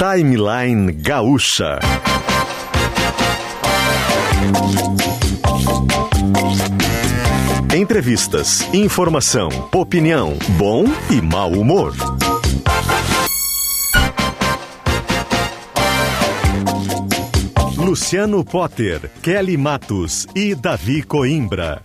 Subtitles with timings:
[0.00, 1.78] Timeline Gaúcha.
[7.76, 11.92] Entrevistas, informação, opinião, bom e mau humor.
[17.76, 21.82] Luciano Potter, Kelly Matos e Davi Coimbra.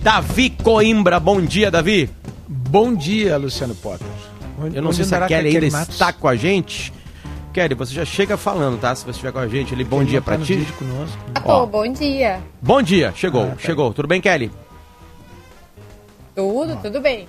[0.02, 1.20] Davi Coimbra.
[1.20, 2.08] Bom dia, Davi.
[2.48, 4.06] Bom dia, Luciano Potter.
[4.72, 6.92] Eu não sei se a Kelly ainda está com a gente.
[7.56, 8.94] Kelly, você já chega falando, tá?
[8.94, 10.66] Se você estiver com a gente ali, bom dia tá pra ti.
[10.78, 11.16] Conosco.
[11.42, 12.42] Ó, bom dia.
[12.60, 13.56] Bom dia, chegou, ah, tá.
[13.60, 13.94] chegou.
[13.94, 14.50] Tudo bem, Kelly?
[16.34, 16.76] Tudo, ah.
[16.76, 17.26] tudo bem.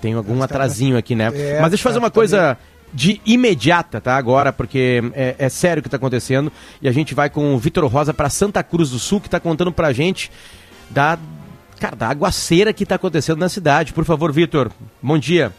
[0.00, 1.30] Tem algum atrasinho aqui, né?
[1.32, 2.58] É, Mas deixa eu fazer uma coisa
[2.92, 4.16] de imediata, tá?
[4.16, 6.50] Agora, porque é, é sério o que está acontecendo.
[6.82, 9.38] E a gente vai com o Vitor Rosa para Santa Cruz do Sul, que está
[9.38, 10.32] contando pra gente
[10.90, 11.16] da,
[11.78, 13.92] cara, da aguaceira que está acontecendo na cidade.
[13.92, 15.52] Por favor, Vitor, bom dia.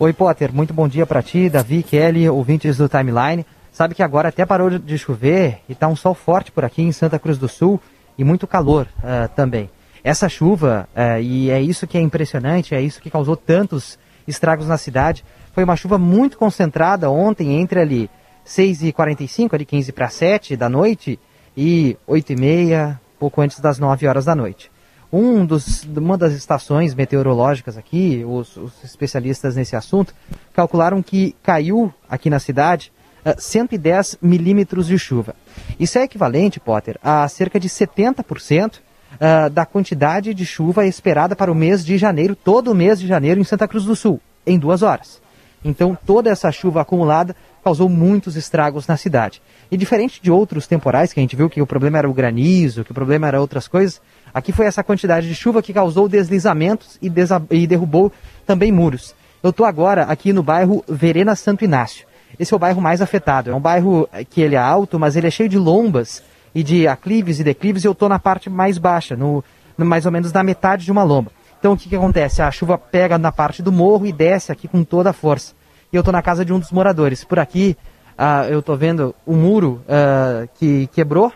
[0.00, 3.44] Oi, Potter, muito bom dia para ti, Davi, Kelly, ouvintes do Timeline.
[3.72, 6.92] Sabe que agora até parou de chover e tá um sol forte por aqui em
[6.92, 7.80] Santa Cruz do Sul
[8.16, 9.68] e muito calor uh, também.
[10.04, 14.68] Essa chuva, uh, e é isso que é impressionante, é isso que causou tantos estragos
[14.68, 18.08] na cidade, foi uma chuva muito concentrada ontem entre ali
[18.46, 21.18] 6h45, ali 15 para 7 da noite
[21.56, 24.70] e 8h30, pouco antes das 9 horas da noite.
[25.12, 30.14] Um dos, uma das estações meteorológicas aqui, os, os especialistas nesse assunto,
[30.52, 32.92] calcularam que caiu aqui na cidade
[33.24, 35.34] uh, eh, 110 milímetros de chuva.
[35.80, 38.80] Isso é equivalente, Potter, a cerca de 70% uh,
[39.18, 43.06] eh, da quantidade de chuva esperada para o mês de janeiro, todo o mês de
[43.06, 45.22] janeiro em Santa Cruz do Sul, em duas horas.
[45.64, 49.42] Então, toda essa chuva acumulada causou muitos estragos na cidade.
[49.70, 52.84] E diferente de outros temporais, que a gente viu que o problema era o granizo,
[52.84, 54.00] que o problema era outras coisas,
[54.32, 57.10] Aqui foi essa quantidade de chuva que causou deslizamentos e,
[57.50, 58.12] e derrubou
[58.46, 59.14] também muros.
[59.42, 62.06] Eu estou agora aqui no bairro Verena Santo Inácio.
[62.38, 63.50] Esse é o bairro mais afetado.
[63.50, 66.22] É um bairro que ele é alto, mas ele é cheio de lombas
[66.54, 67.84] e de aclives e declives.
[67.84, 69.44] E eu estou na parte mais baixa, no,
[69.76, 71.30] no, mais ou menos na metade de uma lomba.
[71.58, 72.42] Então o que, que acontece?
[72.42, 75.54] A chuva pega na parte do morro e desce aqui com toda a força.
[75.92, 77.24] E eu estou na casa de um dos moradores.
[77.24, 77.76] Por aqui
[78.18, 81.32] uh, eu estou vendo o muro uh, que quebrou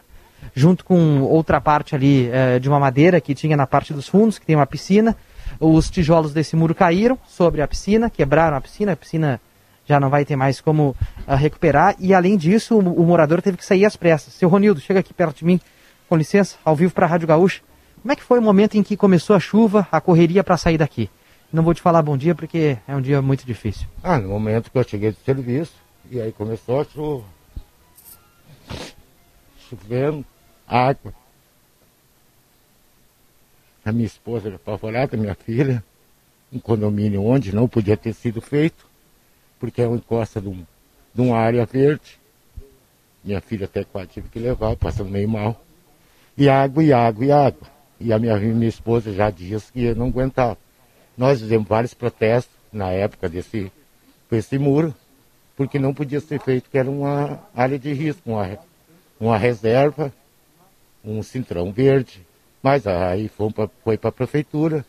[0.54, 4.38] junto com outra parte ali é, de uma madeira que tinha na parte dos fundos,
[4.38, 5.16] que tem uma piscina.
[5.60, 9.40] Os tijolos desse muro caíram sobre a piscina, quebraram a piscina, a piscina
[9.86, 11.94] já não vai ter mais como uh, recuperar.
[11.98, 14.34] E além disso, o, o, morador teve que sair às pressas.
[14.34, 15.60] Seu Ronildo, chega aqui perto de mim,
[16.08, 17.60] com licença, ao vivo para a Rádio Gaúcha.
[18.00, 20.78] Como é que foi o momento em que começou a chuva, a correria para sair
[20.78, 21.08] daqui?
[21.52, 23.86] Não vou te falar bom dia porque é um dia muito difícil.
[24.02, 25.74] Ah, no momento que eu cheguei do serviço,
[26.10, 27.24] e aí começou a chuva.
[29.68, 30.24] Chovendo,
[30.72, 31.12] água.
[33.84, 35.84] A minha esposa era apavorada, minha filha,
[36.52, 38.86] um condomínio onde não podia ter sido feito,
[39.60, 40.64] porque é uma encosta de, um,
[41.14, 42.18] de uma área verde.
[43.22, 45.60] Minha filha até quase tive que levar, passando meio mal.
[46.36, 47.68] E água, e água, e água.
[48.00, 50.56] E a minha, minha esposa já disse que não aguentava.
[51.16, 53.70] Nós fizemos vários protestos na época desse,
[54.30, 54.94] desse muro,
[55.56, 58.58] porque não podia ser feito, que era uma área de risco, uma,
[59.20, 60.12] uma reserva
[61.04, 62.26] um cintrão verde,
[62.62, 64.84] mas aí foi para a prefeitura,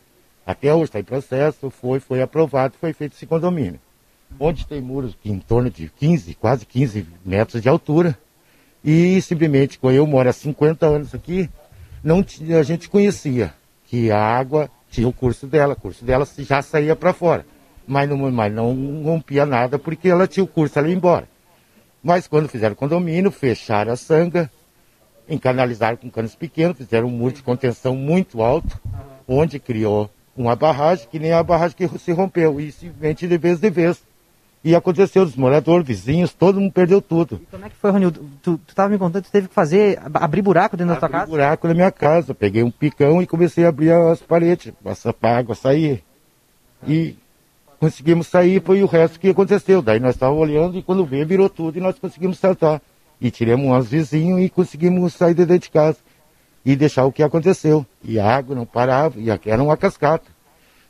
[0.46, 3.80] até hoje está em processo, foi, foi aprovado, foi feito esse condomínio.
[4.40, 8.18] Onde tem muros em torno de 15, quase 15 metros de altura,
[8.84, 11.50] e simplesmente, quando eu moro há 50 anos aqui,
[12.04, 12.24] não
[12.60, 13.54] a gente conhecia
[13.86, 17.46] que a água tinha o curso dela, o curso dela já saía para fora,
[17.88, 21.28] mas não, mas não rompia nada porque ela tinha o curso, ia embora.
[22.04, 24.52] Mas quando fizeram o condomínio, fecharam a sanga,
[25.30, 28.80] encanalizaram com canos pequenos, fizeram um muro de contenção muito alto,
[29.28, 33.60] onde criou uma barragem, que nem a barragem que se rompeu, e simplesmente de vez
[33.60, 34.02] de vez.
[34.66, 37.42] E aconteceu, os moradores, vizinhos, todo mundo perdeu tudo.
[37.44, 38.22] E como é que foi, Ronildo?
[38.42, 41.00] Tu, tu tava me contando que tu teve que fazer, ab- abrir buraco dentro da
[41.00, 41.30] tua Abri casa?
[41.32, 45.38] buraco na minha casa, peguei um picão e comecei a abrir as paredes, passar para
[45.38, 46.02] água sair.
[46.88, 47.16] E
[47.78, 49.82] conseguimos sair, foi o resto que aconteceu.
[49.82, 52.82] Daí nós estávamos olhando e quando veio, virou tudo e nós conseguimos saltar.
[53.24, 55.98] E tiramos uns vizinhos e conseguimos sair de dentro de casa.
[56.66, 57.86] E deixar o que aconteceu.
[58.04, 60.30] E a água não parava, e aqui era uma cascata.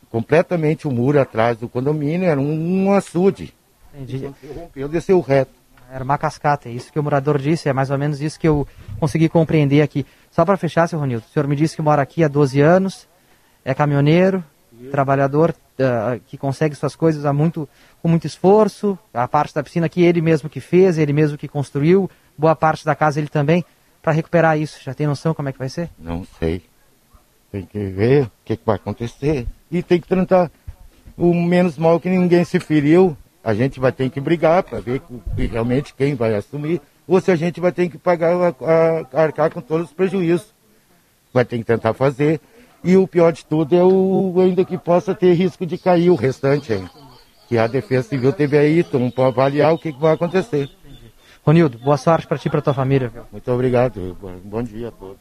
[0.10, 3.54] Completamente o muro atrás do condomínio era um, um açude.
[3.94, 4.32] Entendi.
[4.56, 5.52] Rompeu, desceu reto.
[5.92, 8.48] Era uma cascata, é isso que o morador disse, é mais ou menos isso que
[8.48, 8.68] eu
[9.00, 10.08] consegui compreender aqui.
[10.32, 13.08] Só para fechar, seu Ronildo, o senhor me disse que mora aqui há 12 anos,
[13.64, 14.44] é caminhoneiro,
[14.90, 17.70] trabalhador ah, que consegue suas coisas há muito,
[18.04, 21.48] com muito esforço, a parte da piscina que ele mesmo que fez, ele mesmo que
[21.48, 23.64] construiu, boa parte da casa ele também,
[24.02, 24.78] para recuperar isso.
[24.84, 25.90] Já tem noção como é que vai ser?
[25.98, 26.62] Não sei.
[27.50, 29.48] Tem que ver o que, que vai acontecer.
[29.72, 30.52] E tem que tratar
[31.18, 33.16] o menos mal que ninguém se feriu.
[33.42, 35.02] A gente vai ter que brigar para ver
[35.50, 36.82] realmente quem vai assumir.
[37.08, 40.54] Ou se a gente vai ter que pagar, a, a- arcar com todos os prejuízos.
[41.34, 42.42] Vai ter que tentar fazer.
[42.84, 46.16] E o pior de tudo é o ainda que possa ter risco de cair o
[46.16, 46.86] restante aí.
[47.54, 48.84] Que a Defesa Civil teve aí,
[49.14, 50.68] para avaliar o que, que vai acontecer.
[51.46, 53.10] Ronildo, boa sorte para ti e para tua família.
[53.10, 53.26] Viu?
[53.32, 54.18] Muito obrigado.
[54.44, 55.18] Bom dia a todos.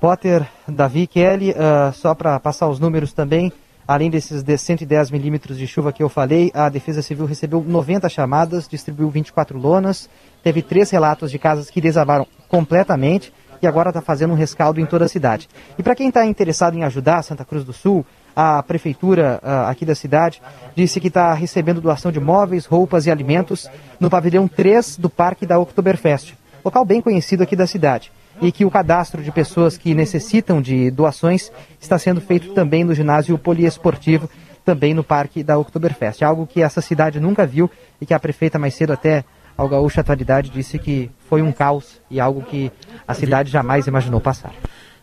[0.00, 3.52] Potter, Davi, Kelly, ah, só para passar os números também,
[3.86, 8.08] além desses de 110 milímetros de chuva que eu falei, a Defesa Civil recebeu 90
[8.08, 10.10] chamadas, distribuiu 24 lonas,
[10.42, 13.32] teve três relatos de casas que desabaram completamente
[13.62, 15.48] e agora está fazendo um rescaldo em toda a cidade.
[15.78, 18.04] E para quem está interessado em ajudar Santa Cruz do Sul,
[18.34, 20.40] a prefeitura ah, aqui da cidade
[20.74, 23.68] disse que está recebendo doação de móveis, roupas e alimentos
[24.00, 26.34] no pavilhão 3 do Parque da Oktoberfest,
[26.64, 30.90] local bem conhecido aqui da cidade e que o cadastro de pessoas que necessitam de
[30.90, 31.50] doações
[31.80, 34.28] está sendo feito também no ginásio poliesportivo,
[34.64, 36.22] também no parque da Oktoberfest.
[36.22, 37.70] Algo que essa cidade nunca viu
[38.00, 39.24] e que a prefeita mais cedo até
[39.56, 42.72] ao Gaúcho Atualidade disse que foi um caos e algo que
[43.06, 44.52] a cidade jamais imaginou passar.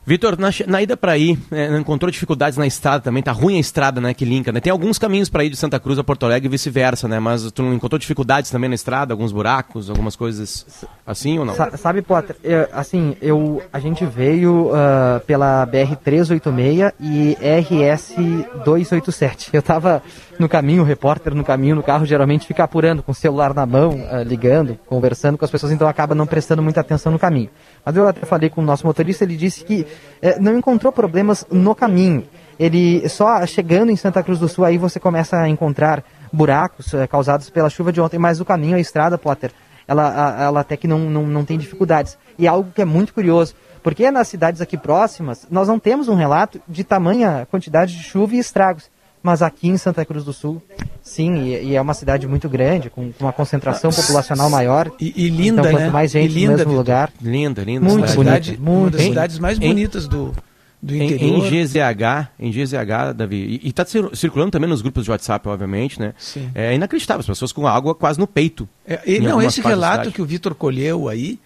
[0.09, 3.21] Vitor, na, na ida pra ir, é, encontrou dificuldades na estrada também?
[3.21, 4.59] Tá ruim a estrada, né, que linka, né?
[4.59, 7.19] Tem alguns caminhos pra ir de Santa Cruz a Porto Alegre e vice-versa, né?
[7.19, 9.13] Mas tu não encontrou dificuldades também na estrada?
[9.13, 10.65] Alguns buracos, algumas coisas
[11.05, 11.53] assim ou não?
[11.53, 19.49] Sa- sabe, Potter, eu- assim, eu, a gente veio ah, pela BR-386 e RS-287.
[19.53, 20.01] Eu tava
[20.39, 23.65] no caminho, o repórter no caminho, no carro, geralmente fica apurando com o celular na
[23.65, 27.49] mão, ah, ligando, conversando com as pessoas, então acaba não prestando muita atenção no caminho.
[27.85, 29.85] Mas eu até falei com o nosso motorista, ele disse que
[30.21, 32.25] eh, não encontrou problemas no caminho.
[32.57, 37.05] Ele só chegando em Santa Cruz do Sul, aí você começa a encontrar buracos eh,
[37.05, 39.51] causados pela chuva de ontem, mas o caminho, a estrada, Potter,
[39.85, 42.17] ela, ela até que não, não, não tem dificuldades.
[42.37, 46.07] E é algo que é muito curioso, porque nas cidades aqui próximas, nós não temos
[46.07, 48.89] um relato de tamanha quantidade de chuva e estragos.
[49.21, 50.61] Mas aqui em Santa Cruz do Sul,
[51.03, 54.89] sim, e, e é uma cidade muito grande, com, com uma concentração populacional maior.
[54.99, 55.89] E, e linda, então, quanto né?
[55.89, 56.77] mais gente no linda, mesmo Vitor.
[56.77, 57.81] lugar, Linda, linda.
[57.85, 58.15] Muito cidade.
[58.15, 58.33] bonita.
[58.43, 59.09] cidade, muito uma das bonita.
[59.09, 60.33] cidades mais Em- bonitas do,
[60.81, 61.45] do Em, interior.
[61.45, 65.49] em GZH, em GZH, Davi, e, e tá cir- circulando também nos grupos de WhatsApp,
[65.49, 66.13] obviamente, né?
[66.17, 66.49] Sim.
[66.55, 68.69] É inacreditável, as pessoas com água quase no peito.
[68.87, 71.37] É, e, em não, esse relato que o Vitor colheu aí,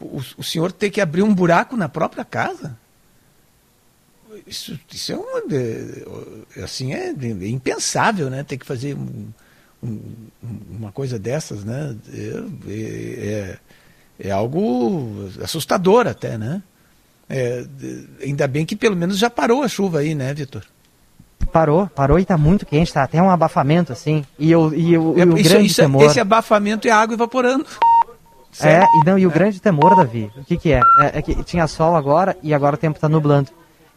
[0.00, 2.74] o, o senhor ter que abrir um buraco na própria casa.
[4.48, 5.42] Isso, isso é uma.
[6.64, 8.42] assim, é, é impensável, né?
[8.42, 9.28] Ter que fazer um-
[9.82, 10.00] um-
[10.78, 11.94] uma coisa dessas, né?
[12.12, 13.56] É, é,
[14.20, 16.62] é algo assustador até, né?
[17.28, 17.64] É,
[18.22, 20.64] ainda bem que pelo menos já parou a chuva aí, né, Vitor?
[21.52, 24.22] parou, parou e tá muito quente, tá até um abafamento, assim.
[24.38, 26.02] E, eu, e, o- e É, o isso- grande isso é- temor...
[26.04, 27.64] esse abafamento é água evaporando.
[27.64, 28.86] É, Sério?
[29.02, 30.80] e, não, e o grande temor, Davi, o que que é?
[31.00, 31.18] é?
[31.18, 33.50] é que tinha sol agora e agora o tempo está nublando.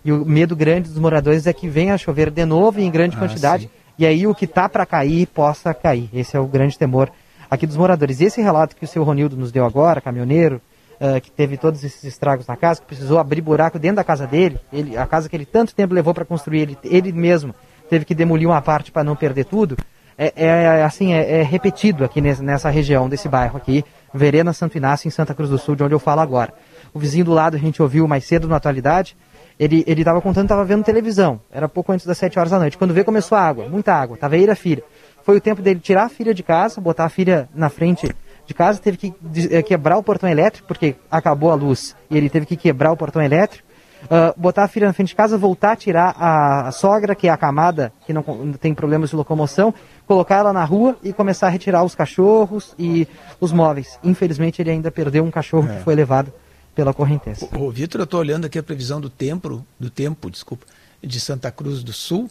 [0.04, 3.16] E o medo grande dos moradores é que venha a chover de novo em grande
[3.16, 3.70] Ah, quantidade sim.
[4.00, 6.10] e aí o que tá para cair possa cair.
[6.14, 7.12] Esse é o grande temor
[7.50, 8.20] aqui dos moradores.
[8.20, 10.62] E esse relato que o seu Ronildo nos deu agora, caminhoneiro,
[11.00, 14.26] eh, que teve todos esses estragos na casa, que precisou abrir buraco dentro da casa
[14.26, 17.54] dele, ele, a casa que ele tanto tempo levou para construir, ele, ele mesmo
[17.90, 19.76] teve que demolir uma parte para não perder tudo.
[20.18, 24.78] É, é, assim, é, é repetido aqui nessa, nessa região desse bairro aqui, Verena Santo
[24.78, 26.54] Inácio, em Santa Cruz do Sul, de onde eu falo agora.
[26.94, 29.18] O vizinho do lado a gente ouviu mais cedo na atualidade,
[29.64, 32.78] ele ele estava contando, estava vendo televisão, era pouco antes das 7 horas da noite.
[32.78, 34.84] Quando veio começou a água, muita água, tava ele e a filha.
[35.24, 38.10] Foi o tempo dele tirar a filha de casa, botar a filha na frente
[38.48, 39.14] de casa, teve que
[39.52, 42.98] eh, quebrar o portão elétrico, porque acabou a luz, e ele teve que quebrar o
[42.98, 43.70] portão elétrico.
[44.10, 47.28] Ah, botar a filha na frente de casa, voltar a tirar a, a sogra, que
[47.28, 49.72] é acamada, que não, con- tem problemas de locomoção,
[50.08, 53.08] colocar ela na rua e começar a retirar os cachorros e
[53.40, 54.00] os móveis.
[54.04, 56.34] Infelizmente, ele ainda perdeu um cachorro que foi levado
[56.74, 57.48] pela correnteza.
[57.58, 60.66] Ô, Vitor, eu estou olhando aqui a previsão do tempo, do tempo, desculpa,
[61.04, 62.30] de Santa Cruz do Sul.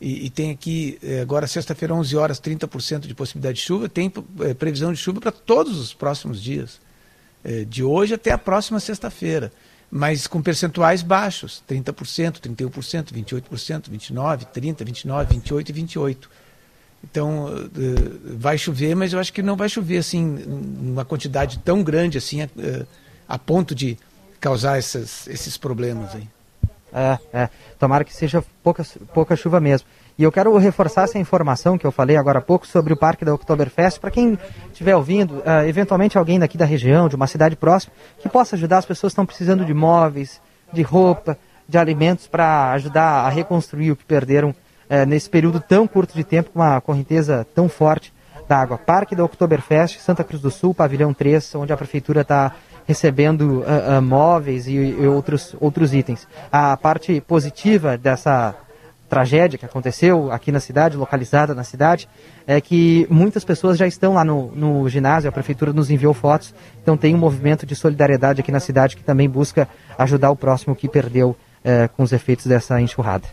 [0.00, 4.12] e, e tem aqui, eh, agora sexta-feira, 11 horas, 30% de possibilidade de chuva, tem
[4.40, 6.80] eh, previsão de chuva para todos os próximos dias,
[7.44, 9.52] eh, de hoje até a próxima sexta-feira,
[9.90, 16.16] mas com percentuais baixos, 30%, 31%, 28%, 29%, 30%, 29%, 28% e 28%.
[17.02, 17.46] Então,
[18.36, 20.36] vai chover, mas eu acho que não vai chover assim,
[20.80, 22.40] uma quantidade tão grande assim,
[23.28, 23.98] a, ponto de
[24.40, 26.28] causar essas, esses problemas aí.
[26.92, 27.48] É, é.
[27.78, 29.86] Tomara que seja pouca, pouca chuva mesmo.
[30.18, 33.24] E eu quero reforçar essa informação que eu falei agora há pouco sobre o Parque
[33.24, 34.36] da Oktoberfest, para quem
[34.72, 38.78] estiver ouvindo, uh, eventualmente alguém daqui da região, de uma cidade próxima, que possa ajudar
[38.78, 40.40] as pessoas que estão precisando de móveis,
[40.72, 45.86] de roupa, de alimentos para ajudar a reconstruir o que perderam uh, nesse período tão
[45.86, 48.12] curto de tempo com uma correnteza tão forte
[48.48, 48.76] da água.
[48.76, 52.56] Parque da Oktoberfest, Santa Cruz do Sul, pavilhão 3, onde a prefeitura está
[52.88, 56.26] recebendo uh, uh, móveis e, e, outros, outros itens.
[56.50, 58.54] A parte positiva dessa
[59.10, 62.08] tragédia que aconteceu aqui na cidade, localizada na cidade,
[62.46, 66.54] é que muitas pessoas já estão lá no, no ginásio, a prefeitura nos enviou fotos,
[66.82, 69.68] então tem um movimento de solidariedade aqui na cidade que também busca
[69.98, 73.28] ajudar o próximo que perdeu uh, com os efeitos dessa enxurrada.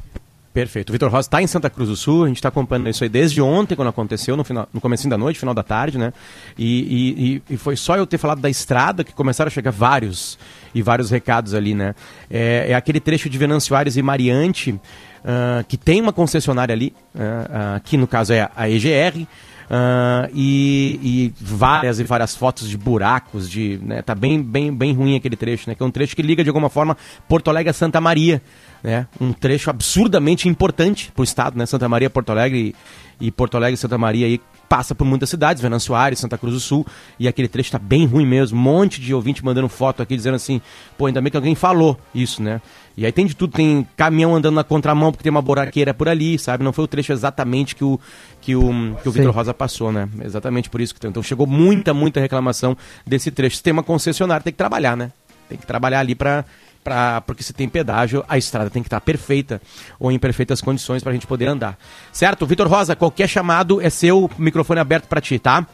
[0.56, 0.90] Perfeito.
[0.90, 3.10] O Vitor Rosa está em Santa Cruz do Sul, a gente está acompanhando isso aí
[3.10, 6.14] desde ontem, quando aconteceu, no, final, no começo da noite, final da tarde, né?
[6.58, 10.40] E, e, e, foi só eu ter falado da estrada que começaram a chegar vários
[10.74, 11.94] e vários recados ali, né?
[12.32, 16.94] É, é aquele trecho de Venâncio Aires e Mariante, uh, que tem uma concessionária ali,
[17.14, 19.28] uh, uh, que no caso é a EGR,
[19.66, 24.94] Uh, e, e, várias e várias fotos de buracos, de, né, tá bem, bem, bem
[24.94, 26.96] ruim aquele trecho, né, que é um trecho que liga de alguma forma
[27.28, 28.44] Porto Alegre a Santa Maria,
[28.84, 32.76] né, um trecho absurdamente importante para o estado, né, Santa Maria, Porto Alegre
[33.20, 36.54] e, e Porto Alegre Santa Maria aí passa por muitas cidades, Venâncio Aires, Santa Cruz
[36.54, 36.86] do Sul,
[37.20, 40.36] e aquele trecho está bem ruim mesmo, um monte de ouvinte mandando foto aqui dizendo
[40.36, 40.62] assim,
[40.96, 42.62] pô, ainda bem que alguém falou isso, né,
[42.98, 46.08] e aí tem de tudo, tem caminhão andando na contramão porque tem uma buraqueira por
[46.08, 46.64] ali, sabe?
[46.64, 48.00] Não foi o trecho exatamente que o,
[48.40, 50.08] que o, que o Vitor Rosa passou, né?
[50.24, 51.10] Exatamente por isso que tem.
[51.10, 53.58] Então chegou muita, muita reclamação desse trecho.
[53.58, 55.12] Se tem uma concessionária, tem que trabalhar, né?
[55.50, 56.46] Tem que trabalhar ali para
[56.84, 59.60] Pra, porque se tem pedágio, a estrada tem que estar perfeita
[60.00, 61.80] ou em perfeitas condições para a gente poder andar.
[62.12, 62.46] Certo?
[62.46, 65.66] Vitor Rosa, qualquer chamado é seu, microfone aberto para ti, tá?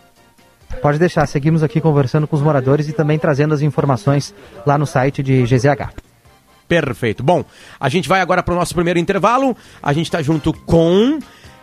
[0.82, 4.34] Pode deixar, seguimos aqui conversando com os moradores e também trazendo as informações
[4.66, 6.11] lá no site de GZH.
[6.72, 7.22] Perfeito.
[7.22, 7.44] Bom,
[7.78, 9.58] a gente vai agora para o nosso primeiro intervalo.
[9.84, 11.20] A gente está junto com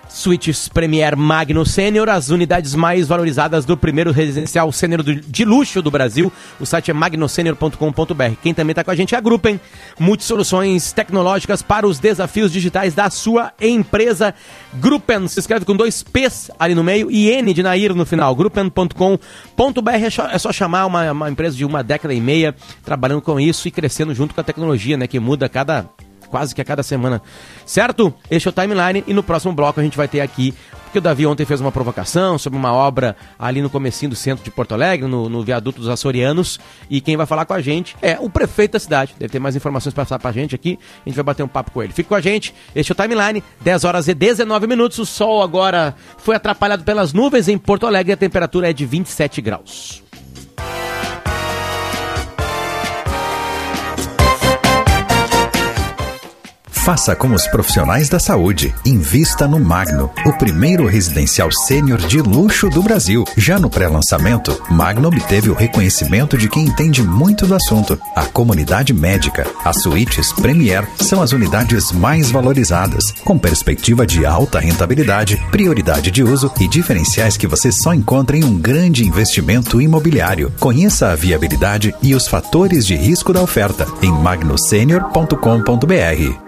[0.08, 5.90] Suítes Premier Magno Sênior, as unidades mais valorizadas do primeiro residencial sênior de luxo do
[5.90, 6.32] Brasil.
[6.58, 8.34] O site é magnosenior.com.br.
[8.42, 9.60] Quem também está com a gente é a Gruppen,
[9.98, 14.34] multisoluções tecnológicas para os desafios digitais da sua empresa.
[14.74, 18.34] Gruppen, se escreve com dois P's ali no meio e N de Nair no final.
[18.34, 23.22] Gruppen.com.br é só, é só chamar uma, uma empresa de uma década e meia trabalhando
[23.22, 25.86] com isso e crescendo junto com a tecnologia, né, que muda cada
[26.30, 27.20] quase que a cada semana.
[27.66, 28.14] Certo?
[28.30, 30.54] Este é o timeline e no próximo bloco a gente vai ter aqui,
[30.84, 34.44] porque o Davi ontem fez uma provocação sobre uma obra ali no comecinho do centro
[34.44, 36.58] de Porto Alegre, no, no viaduto dos Açorianos,
[36.88, 39.14] e quem vai falar com a gente é o prefeito da cidade.
[39.18, 41.70] Deve ter mais informações para passar pra gente aqui, a gente vai bater um papo
[41.70, 41.92] com ele.
[41.92, 45.42] Fique com a gente, este é o timeline, 10 horas e 19 minutos, o sol
[45.42, 50.07] agora foi atrapalhado pelas nuvens em Porto Alegre a temperatura é de 27 graus.
[56.88, 58.74] Faça como os profissionais da saúde.
[58.82, 63.26] Invista no Magno, o primeiro residencial sênior de luxo do Brasil.
[63.36, 68.94] Já no pré-lançamento, Magno obteve o reconhecimento de quem entende muito do assunto, a comunidade
[68.94, 69.46] médica.
[69.62, 76.22] As suítes Premier são as unidades mais valorizadas, com perspectiva de alta rentabilidade, prioridade de
[76.22, 80.50] uso e diferenciais que você só encontra em um grande investimento imobiliário.
[80.58, 86.47] Conheça a viabilidade e os fatores de risco da oferta em magnosenior.com.br.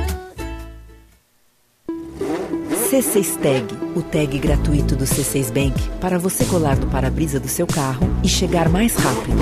[2.91, 7.65] C6 Tag, o tag gratuito do C6 Bank para você colar no para-brisa do seu
[7.65, 9.37] carro e chegar mais rápido.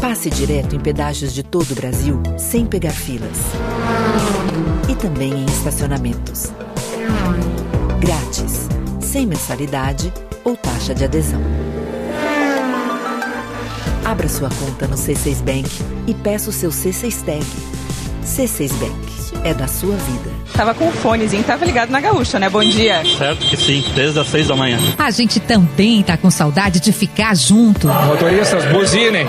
[0.00, 3.36] Passe direto em pedágios de todo o Brasil sem pegar filas.
[4.88, 6.52] E também em estacionamentos.
[7.98, 8.68] Grátis,
[9.00, 10.12] sem mensalidade
[10.44, 11.42] ou taxa de adesão.
[14.04, 15.68] Abra sua conta no C6 Bank
[16.06, 17.85] e peça o seu C6 Tag.
[18.26, 19.16] C6 Bank.
[19.44, 20.30] É da sua vida.
[20.54, 22.48] Tava com o fonezinho, tava ligado na gaúcha, né?
[22.48, 23.02] Bom dia.
[23.16, 24.78] Certo que sim, desde as seis da manhã.
[24.98, 27.86] A gente também tá com saudade de ficar junto.
[27.86, 29.26] Motoristas, buzinem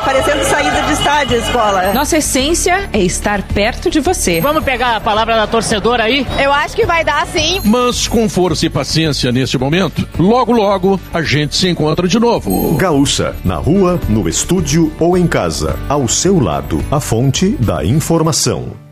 [0.00, 1.92] tá parecendo saída de estádio escola.
[1.92, 4.40] Nossa essência é estar perto de você.
[4.40, 6.26] Vamos pegar a palavra da torcedora aí?
[6.42, 7.60] Eu acho que vai dar sim.
[7.64, 12.74] Mas com força e paciência neste momento, logo logo a gente se encontra de novo.
[12.76, 15.78] Gaúcha, na rua, no estúdio ou em casa.
[15.88, 18.89] Ao seu lado, a fonte da informação.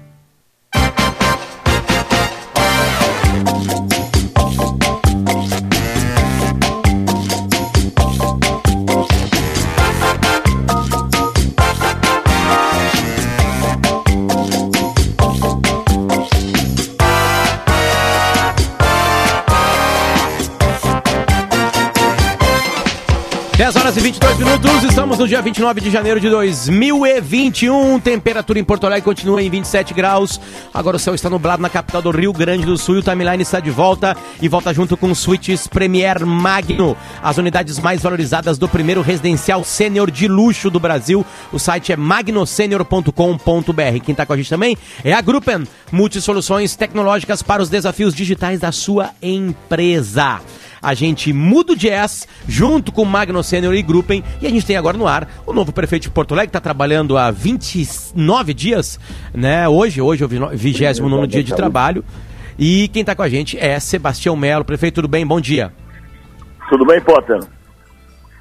[23.69, 28.01] 10 horas e 22 minutos, estamos no dia 29 de janeiro de 2021.
[28.01, 30.41] Temperatura em Porto Alegre continua em 27 graus.
[30.73, 33.43] Agora o céu está nublado na capital do Rio Grande do Sul e o timeline
[33.43, 38.67] está de volta e volta junto com suítes Premier Magno, as unidades mais valorizadas do
[38.67, 41.23] primeiro residencial sênior de luxo do Brasil.
[41.53, 43.13] O site é magnosenior.com.br.
[44.03, 48.61] Quem está com a gente também é a Gruppen, multisoluções tecnológicas para os desafios digitais
[48.61, 50.41] da sua empresa
[50.83, 54.77] a gente muda o jazz junto com Magno Senior e Gruppen e a gente tem
[54.77, 58.99] agora no ar o novo prefeito de Porto Alegre, que está trabalhando há 29 dias,
[59.35, 59.69] né?
[59.69, 62.05] Hoje, hoje é o 29 dia de trabalho.
[62.59, 64.65] E quem está com a gente é Sebastião Melo.
[64.65, 65.25] Prefeito, tudo bem?
[65.25, 65.73] Bom dia.
[66.69, 67.39] Tudo bem, Potter?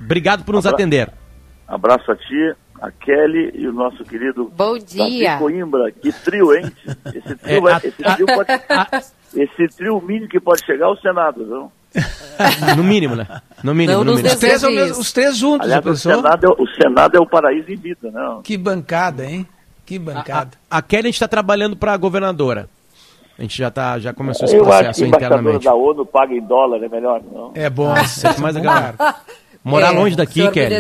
[0.01, 0.75] Obrigado por nos Abra...
[0.75, 1.11] atender.
[1.67, 5.31] Abraço a ti, a Kelly e o nosso querido Bom dia.
[5.31, 5.91] Davi Coimbra.
[5.91, 6.71] Que trio, hein?
[7.13, 9.01] Esse trio, é, a, esse, trio pode, a,
[9.35, 11.71] esse trio mínimo que pode chegar ao Senado, não?
[12.75, 13.27] no mínimo, né?
[13.63, 14.33] No mínimo, não, no mínimo.
[14.33, 14.63] Os, três,
[14.97, 18.39] os três juntos, Aliás, o, Senado é, o Senado é o paraíso em vida, né?
[18.43, 19.47] Que bancada, hein?
[19.85, 20.51] Que bancada.
[20.69, 22.69] A, a, a Kelly está trabalhando para a governadora.
[23.37, 25.63] A gente já, tá, já começou esse Eu processo acho que internamente.
[25.63, 27.51] da ONU paga em dólar, é melhor, não?
[27.53, 27.93] É bom.
[27.95, 28.93] É mais legal.
[29.67, 30.75] Morar é, longe daqui, Kelly.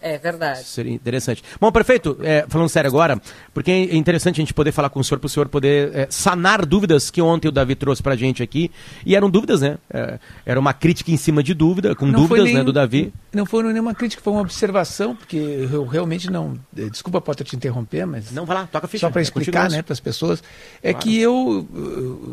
[0.00, 0.64] É verdade.
[0.64, 1.42] Seria interessante.
[1.60, 3.20] Bom, prefeito, é, falando sério agora,
[3.52, 6.06] porque é interessante a gente poder falar com o senhor, para o senhor poder é,
[6.08, 8.70] sanar dúvidas que ontem o Davi trouxe para a gente aqui.
[9.04, 9.78] E eram dúvidas, né?
[9.92, 13.12] É, era uma crítica em cima de dúvida, com não dúvidas nem, né, do Davi.
[13.32, 16.58] Não foi nenhuma crítica, foi uma observação, porque eu realmente não.
[16.76, 18.30] Eh, desculpa, pode te interromper, mas.
[18.30, 19.06] Não, vai lá, toca a ficha.
[19.06, 20.42] Só para é explicar né, para as pessoas.
[20.82, 21.06] É claro.
[21.06, 21.66] que eu.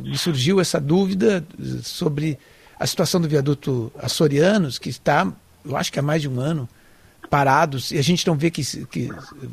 [0.04, 1.44] Me surgiu essa dúvida
[1.84, 2.38] sobre
[2.80, 5.28] a situação do viaduto Açorianos, que está
[5.66, 6.68] eu acho que há mais de um ano,
[7.30, 9.10] parados, e a gente não vê que, que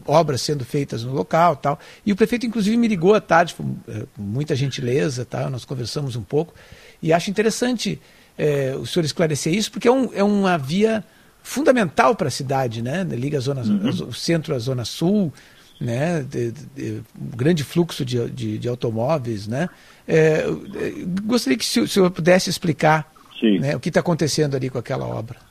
[0.06, 1.78] obras sendo feitas no local tal.
[2.04, 6.16] E o prefeito, inclusive, me ligou à tarde, com é, muita gentileza, tal, nós conversamos
[6.16, 6.54] um pouco,
[7.02, 8.00] e acho interessante
[8.38, 11.04] é, o senhor esclarecer isso, porque é, um, é uma via
[11.42, 13.04] fundamental para a cidade, né?
[13.04, 14.08] Liga a zona, uhum.
[14.08, 15.32] o centro à zona sul,
[15.80, 16.22] né?
[16.22, 19.68] De, de, de, um grande fluxo de, de, de automóveis, né?
[20.08, 20.44] É,
[21.24, 23.12] gostaria que o senhor pudesse explicar
[23.60, 25.45] né, o que está acontecendo ali com aquela obra.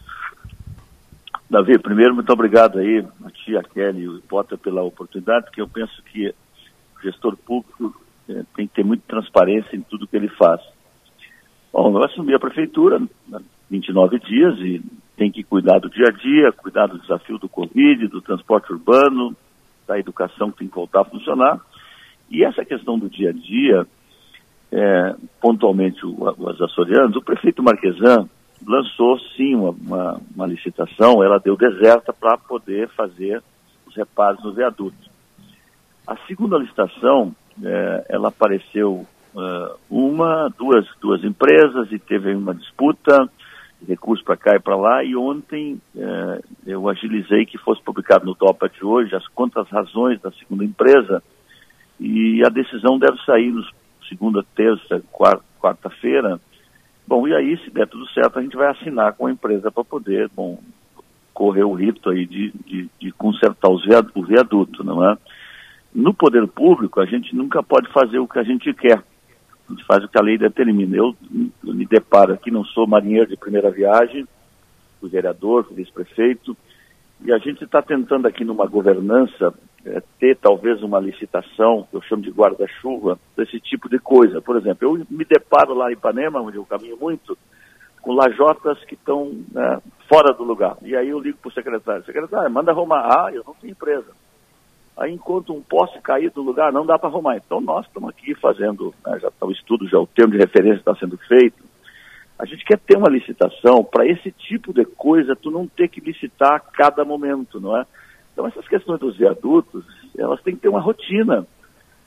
[1.49, 5.61] Davi, primeiro, muito obrigado aí, a ti, a Kelly e o Potter pela oportunidade, porque
[5.61, 7.95] eu penso que o gestor público
[8.27, 10.59] é, tem que ter muita transparência em tudo que ele faz.
[11.71, 12.99] Bom, eu assumi a prefeitura
[13.31, 14.81] há 29 dias e
[15.15, 19.35] tem que cuidar do dia a dia, cuidar do desafio do Covid, do transporte urbano,
[19.87, 21.61] da educação que tem que voltar a funcionar.
[22.29, 23.85] E essa questão do dia a dia,
[24.71, 28.27] é, pontualmente os açorianos, o prefeito Marquesan
[28.65, 33.41] lançou sim uma, uma, uma licitação, ela deu deserta para poder fazer
[33.85, 34.97] os reparos no viaduto.
[36.07, 43.29] A segunda licitação, é, ela apareceu uh, uma, duas, duas empresas e teve uma disputa,
[43.87, 48.33] recurso para cá e para lá, e ontem é, eu agilizei que fosse publicado no
[48.33, 51.21] DOPA de hoje as quantas razões da segunda empresa,
[51.99, 53.69] e a decisão deve sair nos
[54.07, 55.01] segunda, terça,
[55.59, 56.39] quarta-feira,
[57.07, 59.83] Bom, e aí, se der tudo certo, a gente vai assinar com a empresa para
[59.83, 60.59] poder, bom,
[61.33, 65.17] correr o rito aí de, de, de consertar os viad o viaduto, não é?
[65.93, 68.97] No poder público, a gente nunca pode fazer o que a gente quer.
[68.97, 70.95] A gente faz o que a lei determina.
[70.95, 71.15] Eu,
[71.65, 74.27] eu me deparo aqui, não sou marinheiro de primeira viagem,
[74.99, 76.57] fui vereador, fui vice-prefeito,
[77.23, 79.53] e a gente está tentando aqui numa governança
[79.85, 84.41] é, ter talvez uma licitação, que eu chamo de guarda-chuva, desse tipo de coisa.
[84.41, 87.37] Por exemplo, eu me deparo lá em Ipanema, onde eu caminho muito,
[88.01, 90.77] com lajotas que estão né, fora do lugar.
[90.81, 93.01] E aí eu ligo para o secretário, secretário, manda arrumar.
[93.01, 94.11] Ah, eu não tenho empresa.
[94.97, 97.37] Aí enquanto um poste cair do lugar, não dá para arrumar.
[97.37, 100.79] Então nós estamos aqui fazendo, né, já está o estudo, já o termo de referência
[100.79, 101.63] está sendo feito.
[102.37, 106.01] A gente quer ter uma licitação para esse tipo de coisa, tu não ter que
[106.01, 107.85] licitar a cada momento, não é?
[108.35, 109.85] Então, essas questões dos viadutos,
[110.17, 111.47] elas têm que ter uma rotina.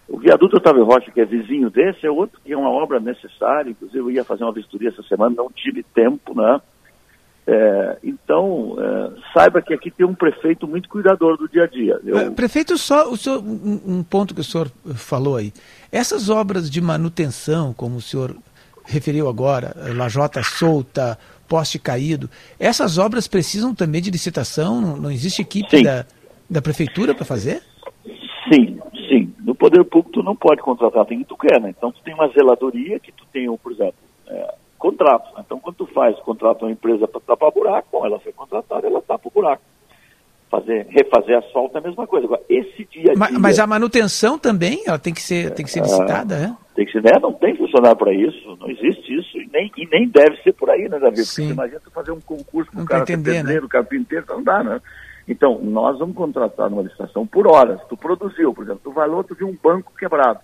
[0.07, 3.71] O viaduto Otávio Rocha, que é vizinho desse, é outro que é uma obra necessária.
[3.71, 6.61] Inclusive, eu ia fazer uma vistoria essa semana, não tive tempo, né?
[7.47, 11.99] É, então, é, saiba que aqui tem um prefeito muito cuidador do dia a dia.
[12.05, 12.19] Eu...
[12.19, 15.51] É, prefeito, só o senhor, um, um, ponto que o senhor falou aí.
[15.91, 18.37] Essas obras de manutenção, como o senhor
[18.85, 22.29] referiu agora, lajota solta, poste caído,
[22.61, 24.79] essas obras precisam também de licitação?
[24.79, 26.05] Não, não existe equipe da,
[26.49, 27.63] da prefeitura para fazer?
[28.53, 29.35] Sim, sim.
[29.45, 31.75] No poder público tu não pode contratar quem tu quer, né?
[31.77, 33.95] Então tu tem uma zeladoria que tu tem, por exemplo,
[34.27, 35.35] é, contratos.
[35.35, 35.43] Né?
[35.45, 39.29] Então, quando tu faz, contrata uma empresa para tapar buraco, ela foi contratada, ela tapa
[39.29, 39.63] o buraco.
[40.51, 42.25] Fazer, refazer asfalto é a mesma coisa.
[42.25, 43.19] Agora, esse dia a dia...
[43.19, 46.75] Mas, mas, a manutenção também, ela tem que ser, tem que ser licitada, é?
[46.75, 47.11] Tem que ser, né?
[47.21, 50.71] Não tem funcionário para isso, não existe isso, e nem, e nem deve ser por
[50.71, 51.23] aí, né, Davi?
[51.23, 53.69] Porque imagina tu fazer um concurso com o cara entender, pedreiro, né?
[53.69, 54.81] carpinteiro, não dá, né?
[55.29, 57.81] Então, nós vamos contratar numa licitação por horas.
[57.89, 60.41] Tu produziu, por exemplo, tu vai lá, tu viu um banco quebrado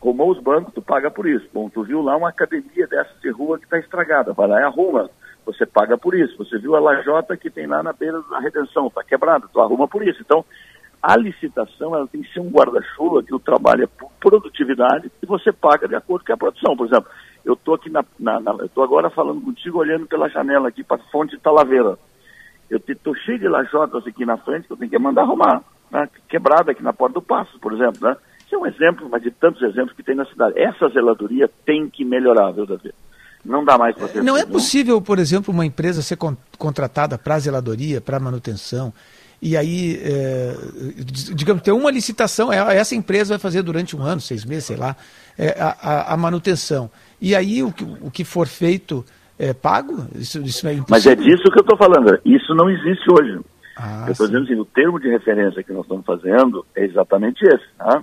[0.00, 1.48] Arrumou os bancos, tu paga por isso.
[1.52, 4.62] Bom, tu viu lá uma academia dessa de rua que está estragada, vai lá e
[4.62, 5.10] arruma.
[5.44, 6.36] Você paga por isso.
[6.38, 9.88] Você viu a lajota que tem lá na beira da redenção, está quebrada, tu arruma
[9.88, 10.22] por isso.
[10.22, 10.44] Então,
[11.02, 15.26] a licitação ela tem que ser um guarda-chuva que o trabalho é por produtividade e
[15.26, 16.76] você paga de acordo com a produção.
[16.76, 17.10] Por exemplo,
[17.44, 20.84] eu estou aqui na, na, na eu tô agora falando contigo, olhando pela janela aqui
[20.84, 21.98] para a fonte de Talaveira.
[22.68, 25.62] Eu estou cheio de lajotas aqui na frente que eu tenho que mandar arrumar.
[25.90, 26.08] Né?
[26.28, 28.16] Quebrada aqui na porta do passo, por exemplo, né?
[28.44, 30.58] Isso é um exemplo, mas de tantos exemplos que tem na cidade.
[30.58, 32.92] Essa zeladoria tem que melhorar, viu, Davi?
[33.44, 34.22] Não dá mais para ter.
[34.22, 38.92] Não é possível, por exemplo, uma empresa ser con contratada para zeladoria, para manutenção,
[39.40, 40.54] e aí, é,
[41.34, 44.76] digamos, ter uma licitação, é, essa empresa vai fazer durante um ano, seis meses, sei
[44.76, 44.96] lá,
[45.36, 46.90] é, a, a, manutenção.
[47.20, 49.04] E aí o que, o que for feito
[49.38, 50.06] é pago?
[50.14, 50.86] Isso, isso é impossível.
[50.90, 52.18] Mas é disso que eu estou falando.
[52.24, 53.40] Isso não existe hoje.
[53.76, 57.44] Ah, eu estou dizendo assim, o termo de referência que nós estamos fazendo é exatamente
[57.44, 57.66] esse.
[57.76, 58.02] Tá?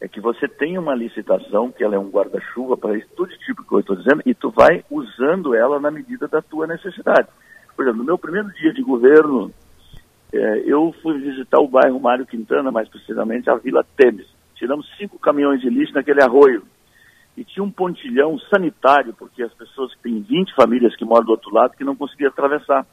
[0.00, 3.62] é que você tem uma licitação, que ela é um guarda-chuva para isso, tudo tipo
[3.62, 7.28] que eu estou dizendo, e tu vai usando ela na medida da tua necessidade.
[7.76, 9.52] Por exemplo, no meu primeiro dia de governo,
[10.32, 14.26] é, eu fui visitar o bairro Mário Quintana, mais precisamente a Vila Temes.
[14.54, 16.62] Tiramos cinco caminhões de lixo naquele arroio.
[17.36, 21.54] E tinha um pontilhão sanitário, porque as pessoas, tem 20 famílias que moram do outro
[21.54, 22.86] lado, que não conseguiam atravessar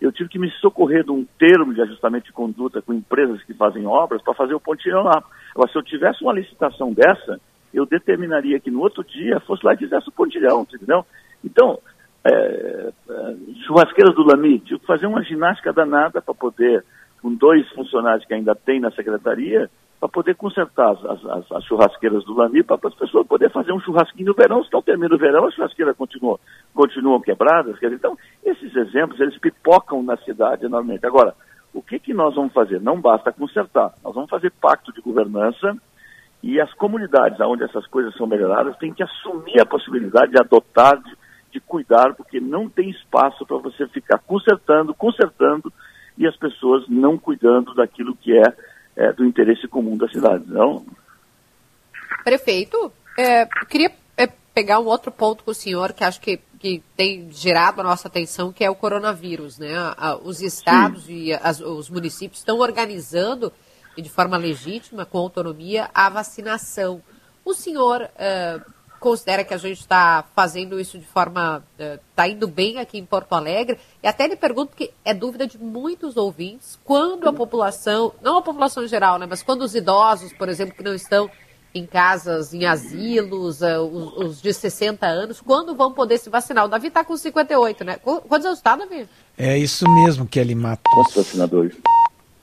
[0.00, 3.52] eu tive que me socorrer de um termo de ajustamento de conduta com empresas que
[3.52, 5.22] fazem obras para fazer o pontilhão lá.
[5.54, 7.38] Agora, se eu tivesse uma licitação dessa,
[7.72, 11.04] eu determinaria que no outro dia fosse lá e fizesse o pontilhão, entendeu?
[11.44, 11.78] Então,
[12.24, 16.82] é, é, churrasqueiras do Lami, tive que fazer uma ginástica danada para poder,
[17.20, 22.24] com dois funcionários que ainda tem na secretaria, para poder consertar as, as, as, churrasqueiras
[22.24, 24.64] do Lami, para as pessoas poderem fazer um churrasquinho no verão.
[24.64, 26.40] Se não termina o verão, as churrasqueiras continuam,
[26.74, 27.74] continuam quebradas.
[27.74, 31.04] Dizer, então, esses exemplos, eles pipocam na cidade enormemente.
[31.04, 31.34] Agora,
[31.74, 32.80] o que, que nós vamos fazer?
[32.80, 33.92] Não basta consertar.
[34.02, 35.76] Nós vamos fazer pacto de governança
[36.42, 40.96] e as comunidades onde essas coisas são melhoradas têm que assumir a possibilidade de adotar,
[40.96, 41.14] de,
[41.52, 45.70] de cuidar, porque não tem espaço para você ficar consertando, consertando
[46.16, 50.44] e as pessoas não cuidando daquilo que é é, do interesse comum da cidade.
[50.46, 50.84] Não?
[52.24, 56.82] Prefeito, é, queria é, pegar um outro ponto com o senhor que acho que, que
[56.96, 59.58] tem gerado a nossa atenção, que é o coronavírus.
[59.58, 59.72] Né?
[60.22, 61.14] Os estados Sim.
[61.14, 63.52] e as, os municípios estão organizando,
[63.96, 67.02] de forma legítima, com autonomia, a vacinação.
[67.44, 68.60] O senhor é,
[69.00, 71.64] considera que a gente está fazendo isso de forma.
[71.78, 73.78] está é, indo bem aqui em Porto Alegre.
[74.02, 78.42] E até lhe pergunto, que é dúvida de muitos ouvintes, quando a população, não a
[78.42, 81.30] população em geral, né, mas quando os idosos, por exemplo, que não estão
[81.74, 86.64] em casas, em asilos, uh, os, os, de 60 anos, quando vão poder se vacinar?
[86.64, 87.96] O Davi está com 58, né?
[87.96, 89.08] Quantos anos está, Davi?
[89.38, 90.92] É isso mesmo, Kelly Matos.
[90.92, 91.76] Quantos vacinadores?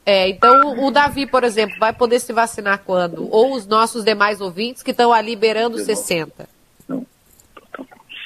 [0.09, 3.27] É, então o Davi, por exemplo, vai poder se vacinar quando?
[3.29, 6.47] Ou os nossos demais ouvintes que estão ali beirando 60?
[6.87, 7.05] Não.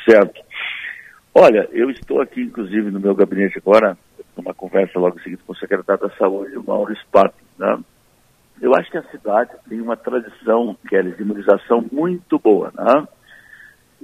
[0.06, 0.40] Certo.
[1.34, 3.98] Olha, eu estou aqui, inclusive, no meu gabinete agora,
[4.38, 7.34] numa conversa logo em seguida com o secretário da Saúde, o Mauro Spato.
[7.58, 7.80] Né?
[8.62, 12.72] Eu acho que a cidade tem uma tradição, Kelly, de imunização muito boa.
[12.76, 13.08] Né?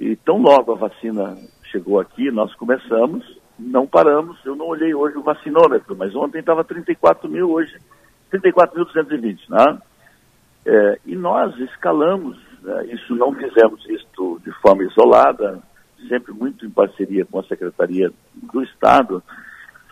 [0.00, 1.38] E tão logo a vacina
[1.70, 4.38] chegou aqui, nós começamos não paramos.
[4.44, 7.76] Eu não olhei hoje o vacinômetro, mas ontem estava 34 mil, hoje
[8.32, 9.78] 34.220, né?
[10.66, 12.86] É, e nós escalamos, né?
[12.86, 15.62] isso não fizemos isso de forma isolada,
[16.08, 19.22] sempre muito em parceria com a Secretaria do Estado,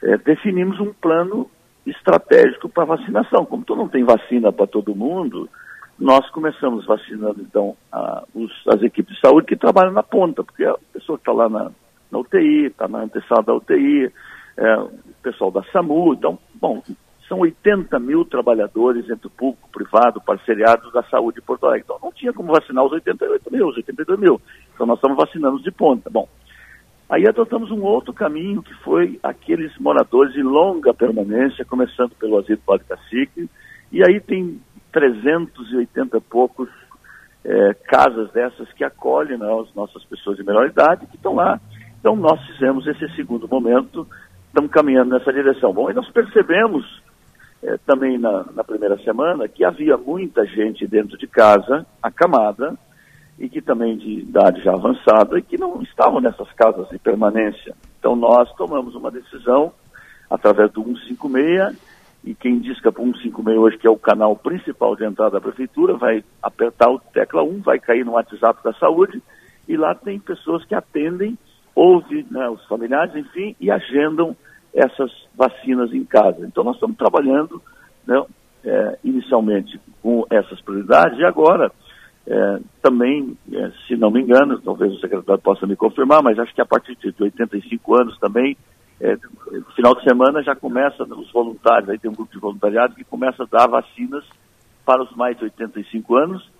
[0.03, 1.51] é, definimos um plano
[1.87, 3.47] estratégico para vacinação.
[3.47, 5.49] Como tu não tem vacina para todo mundo,
[5.99, 10.65] nós começamos vacinando então a, os, as equipes de saúde que trabalham na ponta, porque
[10.65, 11.71] a pessoa que está lá na,
[12.11, 14.13] na UTI, está na antessala da UTI,
[14.57, 14.91] é, o
[15.23, 16.15] pessoal da SAMU.
[16.15, 16.83] Então, bom,
[17.29, 21.85] são 80 mil trabalhadores entre o público, privado, parceriados da saúde de Porto Alegre.
[21.85, 24.41] Então não tinha como vacinar os 88 mil, os 82 mil.
[24.75, 26.09] Então nós estamos vacinando de ponta.
[26.09, 26.29] Bom,
[27.09, 32.61] aí adotamos um outro caminho que foi aqueles moradores de longa permanência, começando pelo Asilo
[32.65, 33.51] Padre Cacique,
[33.93, 34.61] e aí tem
[34.93, 36.69] 380 e poucos
[37.45, 41.61] é, casas dessas que acolhem né, as nossas pessoas de melhor idade que estão lá.
[42.07, 44.07] Então nós fizemos esse segundo momento,
[44.47, 45.73] estamos caminhando nessa direção.
[45.73, 47.03] Bom, e nós percebemos
[47.61, 52.79] é, também na, na, primeira semana que havia muita gente dentro de casa, acamada,
[53.41, 57.75] e que também de idade já avançada, e que não estavam nessas casas de permanência.
[57.99, 59.73] Então nós tomamos uma decisão
[60.31, 61.77] através do 156,
[62.23, 65.41] e quem disca para o 156 hoje, que é o canal principal de entrada da
[65.41, 69.21] prefeitura, vai apertar o tecla 1, vai cair no WhatsApp da saúde,
[69.67, 71.37] e lá tem pessoas que atendem,
[71.77, 74.35] ouvem né, os familiares, enfim, e agendam
[74.75, 76.47] essas vacinas em casa.
[76.47, 77.63] Então, nós estamos trabalhando
[78.07, 78.21] né,
[78.65, 81.71] é, inicialmente com essas prioridades e agora
[82.27, 86.55] é, também, é, se não me engano, talvez o secretário possa me confirmar, mas acho
[86.55, 88.57] que a partir de 85 anos também,
[89.01, 89.17] é,
[89.77, 93.43] final de semana já começa os voluntários, aí tem um grupo de voluntariado que começa
[93.43, 94.25] a dar vacinas
[94.85, 96.51] para os mais de 85 anos,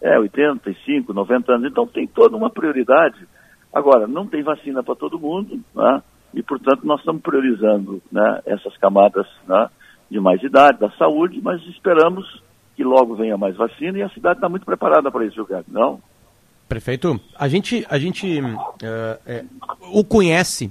[0.00, 3.26] é, 85, 90 anos, então tem toda uma prioridade.
[3.72, 6.02] Agora, não tem vacina para todo mundo, né?
[6.34, 9.68] e, portanto, nós estamos priorizando né, essas camadas né,
[10.10, 12.42] de mais idade, da saúde, mas esperamos
[12.76, 16.00] que logo venha mais vacina e a cidade está muito preparada para isso, Gilberto, não?
[16.68, 19.44] Prefeito, a gente, a gente uh, é,
[19.90, 20.70] o conhece,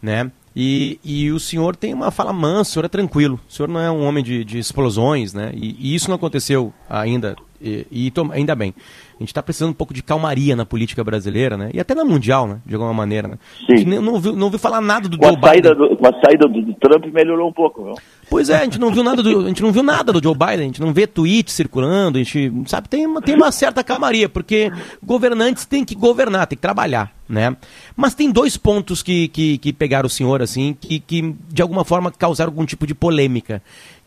[0.00, 0.30] né?
[0.54, 3.80] E, e o senhor tem uma fala mansa, o senhor é tranquilo, o senhor não
[3.80, 5.50] é um homem de, de explosões, né?
[5.54, 8.74] E, e, isso não aconteceu ainda, e, e ainda bem.
[9.22, 11.70] A gente está precisando um pouco de calmaria na política brasileira, né?
[11.72, 12.58] E até na mundial, né?
[12.66, 13.38] De alguma maneira, né?
[13.66, 13.72] Sim.
[13.72, 15.74] A gente não ouviu, não ouviu falar nada do com Joe Biden.
[15.76, 17.94] Do, com a saída do, do, Trump melhorou um pouco, viu?
[18.28, 20.34] Pois é, a gente não viu nada do, a gente não viu nada do Joe
[20.34, 23.84] Biden, a gente não vê tweets circulando, a gente, sabe, tem uma, tem uma certa
[23.84, 27.56] calmaria, porque governantes têm que governar, têm que trabalhar, né?
[27.94, 31.84] Mas tem dois pontos que, que, que pegaram o senhor, assim, que, que de alguma
[31.84, 33.62] forma causaram algum tipo de polêmica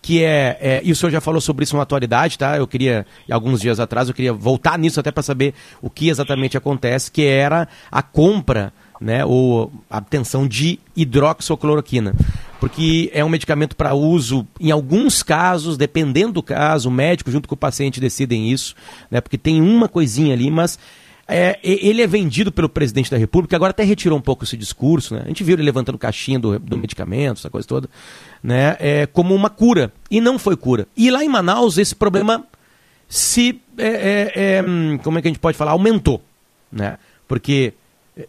[0.05, 2.55] que é, é, e o senhor já falou sobre isso na atualidade, tá?
[2.57, 6.55] Eu queria, alguns dias atrás, eu queria voltar nisso até para saber o que exatamente
[6.55, 12.13] acontece, que era a compra, né, ou a obtenção de hidroxicloroquina.
[12.59, 17.49] Porque é um medicamento para uso, em alguns casos, dependendo do caso, o médico junto
[17.49, 18.75] com o paciente decidem isso,
[19.09, 20.77] né, porque tem uma coisinha ali, mas
[21.27, 25.15] é, ele é vendido pelo presidente da República, agora até retirou um pouco esse discurso,
[25.15, 25.21] né?
[25.25, 27.89] A gente viu ele levantando caixinha do, do medicamento, essa coisa toda,
[28.43, 28.77] né?
[28.79, 29.91] É, como uma cura.
[30.09, 30.87] E não foi cura.
[30.95, 32.45] E lá em Manaus, esse problema
[33.07, 33.59] se.
[33.77, 35.71] É, é, é hum, como é que a gente pode falar?
[35.71, 36.21] Aumentou.
[36.71, 36.97] Né?
[37.27, 37.73] Porque
[38.15, 38.27] é,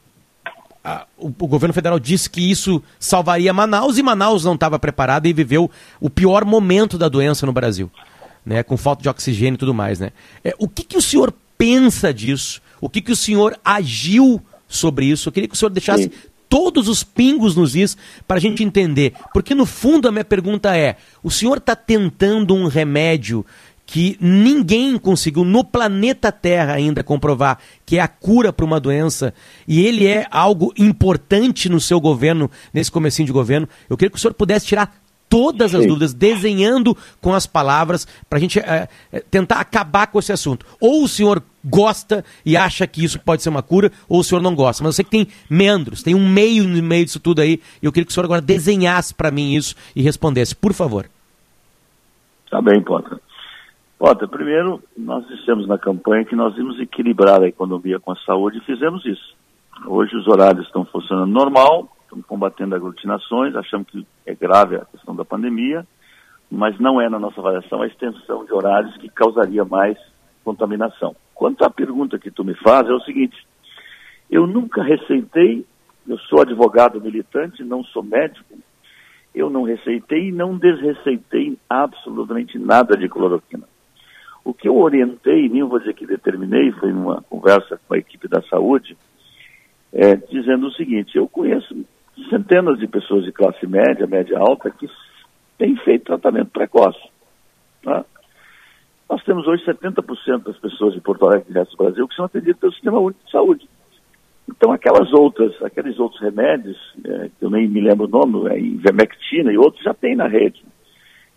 [0.83, 5.29] a, o, o, governo federal disse que isso salvaria Manaus e Manaus não estava preparada
[5.29, 7.91] e viveu o pior momento da doença no Brasil.
[8.45, 9.99] Né, com falta de oxigênio e tudo mais.
[9.99, 10.13] Né?
[10.45, 12.63] É, o que, que o senhor pensa disso?
[12.81, 15.29] O que, que o senhor agiu sobre isso?
[15.29, 16.11] Eu queria que o senhor deixasse Sim.
[16.49, 19.15] todos os pingos nos is para a gente entender.
[19.33, 23.45] Porque, no fundo, a minha pergunta é: o senhor está tentando um remédio
[23.87, 29.33] que ninguém conseguiu no planeta Terra ainda comprovar que é a cura para uma doença
[29.67, 33.69] e ele é algo importante no seu governo, nesse comecinho de governo.
[33.89, 35.89] Eu queria que o senhor pudesse tirar todas as Sim.
[35.89, 38.89] dúvidas, desenhando com as palavras, para a gente é,
[39.31, 40.67] tentar acabar com esse assunto.
[40.81, 44.41] Ou o senhor gosta e acha que isso pode ser uma cura, ou o senhor
[44.41, 44.83] não gosta.
[44.83, 47.87] Mas eu sei que tem meandros, tem um meio no meio disso tudo aí, e
[47.87, 51.07] eu queria que o senhor agora desenhasse para mim isso e respondesse, por favor.
[52.51, 53.19] Tá bem, Potter.
[53.99, 58.59] Potter, primeiro, nós dissemos na campanha que nós íamos equilibrar a economia com a saúde
[58.59, 59.35] e fizemos isso.
[59.87, 65.15] Hoje os horários estão funcionando normal, estamos combatendo aglutinações, achamos que é grave a questão
[65.15, 65.87] da pandemia,
[66.51, 69.99] mas não é na nossa avaliação a extensão de horários que causaria mais
[70.45, 71.15] contaminação.
[71.35, 73.37] Quanto à pergunta que tu me faz, é o seguinte,
[74.31, 75.67] eu nunca receitei,
[76.07, 78.57] eu sou advogado militante, não sou médico,
[79.35, 83.65] eu não receitei e não desreceitei absolutamente nada de cloroquina.
[84.45, 88.29] O que eu orientei, nem vou dizer que determinei, foi numa conversa com a equipe
[88.29, 88.97] da saúde,
[89.93, 91.75] é, dizendo o seguinte, eu conheço
[92.31, 94.89] centenas de pessoas de classe média, média alta, que
[95.59, 97.01] têm feito tratamento precoce.
[97.83, 98.05] Tá?
[99.09, 102.17] Nós temos hoje 70% das pessoas de Porto Alegre e do resto do Brasil que
[102.17, 103.69] são atendidas pelo Sistema Único de Saúde.
[104.49, 108.59] Então, aquelas outras, aqueles outros remédios, é, que eu nem me lembro o nome, é,
[108.59, 110.65] Ivermectina e outros, já tem na rede.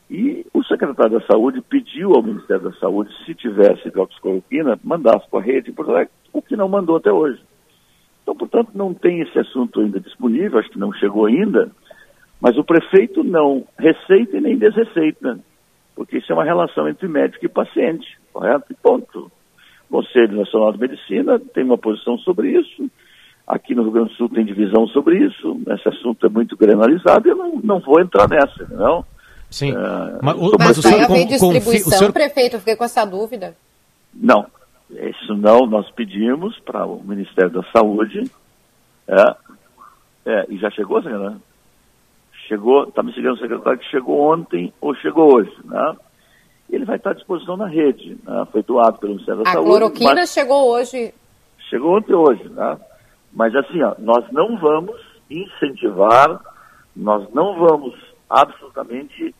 [0.10, 5.39] E o secretário da Saúde pediu ao Ministério da Saúde, se tivesse hidroxicloroquina, mandasse para
[5.39, 7.39] a rede em Porto Alegre, o que não mandou até hoje.
[8.30, 11.72] Então, portanto, não tem esse assunto ainda disponível, acho que não chegou ainda,
[12.39, 15.39] Mas o prefeito não receita e nem desreceita,
[15.96, 18.65] porque isso é uma relação entre médico e paciente, correto?
[18.72, 19.32] E ponto.
[19.89, 22.89] O Conselho Nacional de Medicina tem uma posição sobre isso,
[23.48, 27.28] aqui no Rio Grande do Sul tem divisão sobre isso, esse assunto é muito granalizado
[27.28, 29.04] e eu não, não vou entrar nessa, não.
[29.50, 29.74] Sim.
[29.74, 33.04] Uh, mas, o, mas o senhor con- distribuição, o senhor- prefeito, eu fiquei com essa
[33.04, 33.56] dúvida.
[34.13, 34.46] Não,
[34.89, 38.30] isso não, nós pedimos para o Ministério da Saúde,
[39.08, 39.36] é,
[40.25, 41.38] é, e já chegou, senhora?
[42.47, 45.95] Chegou, está me seguindo o secretário que chegou ontem ou chegou hoje, né?
[46.69, 48.47] Ele vai estar à disposição na rede, né?
[48.52, 49.69] foi doado pelo Ministério da A Saúde.
[49.69, 51.13] cloroquina mas- chegou hoje.
[51.69, 52.78] Chegou ontem hoje, né?
[53.34, 54.99] Mas assim, ó, nós não vamos
[55.30, 56.39] incentivar,
[56.95, 57.95] nós não vamos
[58.30, 59.34] absolutamente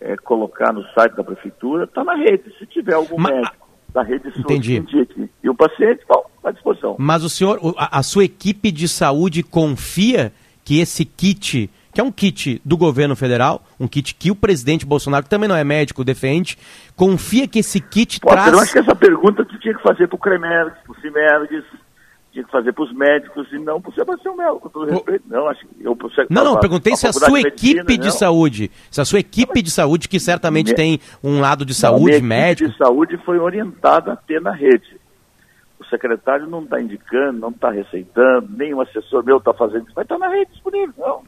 [0.00, 2.54] eh, colocar no site da prefeitura, está na rede.
[2.58, 3.61] Se tiver algum médico
[3.92, 4.80] da rede SUS Entendi.
[4.82, 6.96] que indique e o paciente, bom, à disposição.
[6.98, 10.32] Mas o senhor, a, a sua equipe de saúde confia
[10.64, 14.86] que esse kit, que é um kit do governo federal, um kit que o presidente
[14.86, 16.56] Bolsonaro, que também não é médico, defende,
[16.96, 18.52] confia que esse kit Potter, traz...
[18.52, 21.64] eu acho que essa pergunta tu tinha que fazer para o Cremergs, para o Cimergs,
[22.32, 25.24] tinha que fazer para os médicos e não para o Sebastião Melo, com todo respeito.
[25.28, 25.96] Não, acho que eu,
[26.30, 28.12] Não, não, perguntei pra se a sua de Medicina, equipe de não.
[28.12, 31.78] saúde, se a sua equipe de saúde, que certamente Minha- tem um lado de Não,
[31.78, 32.70] saúde, minha equipe médico...
[32.70, 34.96] de saúde foi orientada a ter na rede.
[35.78, 39.94] O secretário não está indicando, não está receitando, nem o assessor meu está fazendo isso,
[39.94, 40.94] vai estar na rede disponível.
[40.96, 41.22] Não,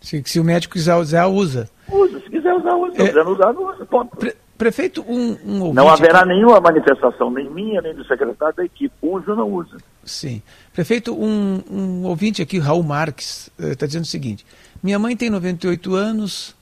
[0.00, 1.70] Se, se o médico quiser usar, usa.
[1.90, 2.94] usa, se quiser usar, usa.
[2.96, 3.06] Se É.
[3.08, 3.86] quiser não usar, não usa.
[3.86, 4.18] Ponto.
[4.56, 8.64] Prefeito, um, um ouvinte Não haverá aqui- nenhuma manifestação, nem minha, nem do secretário da
[8.64, 8.94] equipe.
[9.02, 9.76] Usa ou não usa.
[10.04, 10.40] Sim.
[10.72, 14.46] Prefeito, um, um ouvinte aqui, Raul Marques, está dizendo o seguinte:
[14.82, 16.54] minha mãe tem 98 anos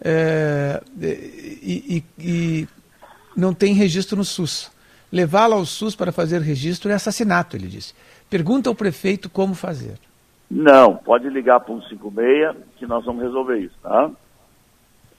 [0.00, 2.68] eh, e, e- e
[3.36, 4.70] não tem registro no SUS.
[5.10, 7.92] Levá-la ao SUS para fazer registro é assassinato, ele disse.
[8.30, 9.98] Pergunta ao prefeito como fazer.
[10.50, 14.10] Não, pode ligar para o 156 que nós vamos resolver isso, tá?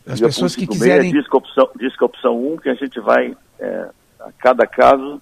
[0.05, 1.11] As pessoas que 156, quiserem.
[1.11, 3.89] Diz que a opção, diz que a opção 1 que a gente vai, é,
[4.19, 5.21] a cada caso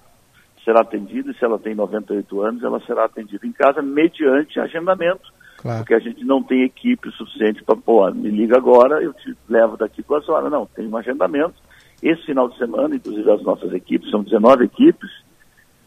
[0.64, 5.32] será atendido, e se ela tem 98 anos, ela será atendida em casa mediante agendamento.
[5.58, 5.78] Claro.
[5.78, 9.76] Porque a gente não tem equipe suficiente para, pô, me liga agora, eu te levo
[9.76, 10.50] daqui duas horas.
[10.50, 11.54] Não, tem um agendamento.
[12.02, 15.08] Esse final de semana, inclusive as nossas equipes, são 19 equipes,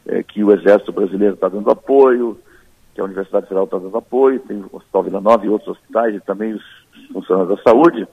[0.08, 2.40] é, que o Exército Brasileiro está dando apoio,
[2.94, 6.16] que a Universidade Federal está dando apoio, tem o Hospital Vila Nova e outros hospitais,
[6.16, 6.64] e também os
[7.12, 8.08] funcionários da saúde,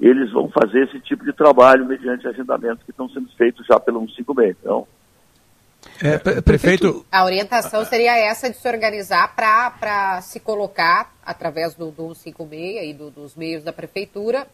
[0.00, 4.00] eles vão fazer esse tipo de trabalho mediante agendamentos que estão sendo feitos já pelo
[4.00, 4.56] 156.
[4.60, 4.86] Então,
[6.02, 11.90] É, pre- prefeito, A orientação seria essa de se organizar para se colocar através do,
[11.90, 14.46] do 156 e do- dos meios da prefeitura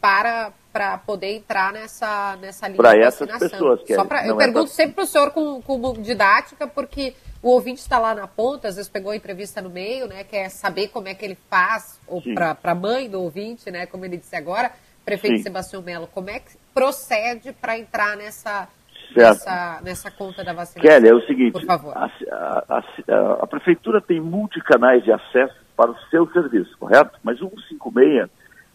[0.00, 3.48] para, para poder entrar nessa, nessa linha Pra de essas vacinação.
[3.50, 6.66] pessoas, Kelly, Só pra, eu é pergunto pra- sempre para o senhor com, com didática,
[6.66, 10.24] porque o ouvinte está lá na ponta, às vezes pegou a entrevista no meio, né?
[10.24, 13.84] Quer saber como é que ele faz, ou para a mãe do ouvinte, né?
[13.86, 14.70] Como ele disse agora,
[15.04, 15.42] prefeito Sim.
[15.44, 18.68] Sebastião Melo, como é que procede para entrar nessa,
[19.16, 20.82] nessa, nessa conta da vacinação?
[20.82, 21.96] Kelly, é o seguinte, Por favor.
[21.96, 27.18] A, a- a- a prefeitura tem multicanais de acesso para o seu serviço, correto?
[27.22, 28.28] Mas o 156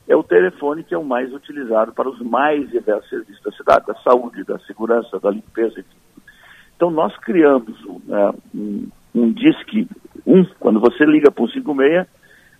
[0.08, 3.86] é o telefone que é o mais utilizado para os mais diversos serviços da cidade,
[3.88, 5.84] da saúde, da segurança, da limpeza.
[6.76, 9.88] Então nós criamos né, um, um disque
[10.26, 12.08] 1, quando você liga para o 56,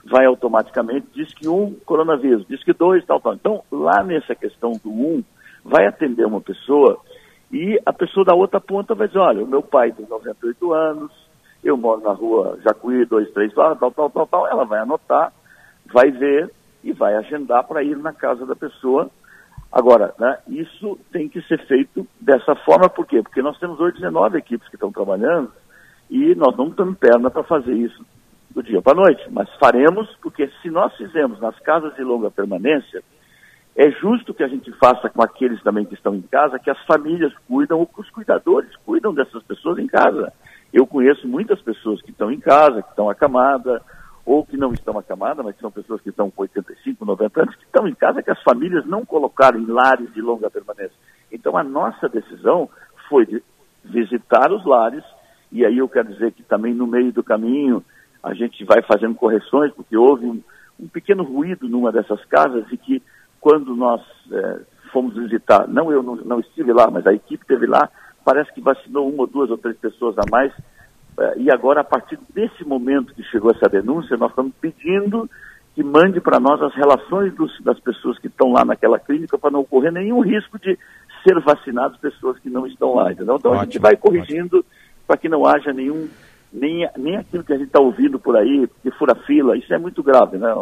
[0.06, 3.34] vai automaticamente, disque 1, coronavírus, disque 2, tal, tal.
[3.34, 5.24] Então, lá nessa questão do 1,
[5.64, 7.00] vai atender uma pessoa
[7.52, 11.12] e a pessoa da outra ponta vai dizer, olha, o meu pai tem 98 anos,
[11.64, 14.48] eu moro na rua Jacuí, 23, tal, tal, tal, tal, tal.
[14.48, 15.34] Ela vai anotar,
[15.92, 16.52] vai ver
[16.84, 19.10] e vai agendar para ir na casa da pessoa.
[19.72, 23.22] Agora, né, isso tem que ser feito dessa forma, por quê?
[23.24, 25.52] Porque nós temos hoje 19 equipes que estão trabalhando
[26.10, 28.06] e nós não temos perna para fazer isso
[28.56, 32.32] do dia para a noite, mas faremos, porque se nós fizermos nas casas de longa
[32.32, 33.04] permanência,
[33.76, 36.82] é justo que a gente faça com aqueles também que estão em casa, que as
[36.86, 40.32] famílias cuidam, ou que os cuidadores cuidam dessas pessoas em casa.
[40.72, 43.82] Eu conheço muitas pessoas que estão em casa, que estão acamadas,
[44.26, 47.66] ou que não estão acamadas, mas são pessoas que estão com 85, 90 anos, que
[47.66, 50.96] estão em casa, que as famílias não colocaram em lares de longa permanência.
[51.30, 52.70] Então a nossa decisão
[53.10, 53.44] foi de
[53.84, 55.04] visitar os lares,
[55.52, 57.84] e aí eu quero dizer que também no meio do caminho
[58.26, 60.42] a gente vai fazendo correções, porque houve um,
[60.80, 63.02] um pequeno ruído numa dessas casas e que
[63.40, 64.02] quando nós
[64.32, 64.60] eh,
[64.92, 67.88] fomos visitar, não eu não, não estive lá, mas a equipe esteve lá,
[68.26, 70.52] parece que vacinou uma ou duas ou três pessoas a mais.
[71.20, 75.30] eh, e agora, a partir desse momento que chegou essa denúncia, nós estamos pedindo
[75.76, 79.52] que mande para nós as relações dos- das pessoas que estão lá naquela clínica para
[79.52, 80.78] não ocorrer nenhum risco de
[81.24, 83.12] ser vacinadas pessoas que não estão lá.
[83.12, 83.36] Entendeu?
[83.36, 84.66] Então a gente Ótimo, vai corrigindo
[85.06, 86.08] para que não haja nenhum,
[86.56, 89.78] nem, nem aquilo que a gente está ouvindo por aí, que fura fila, isso é
[89.78, 90.54] muito grave, né?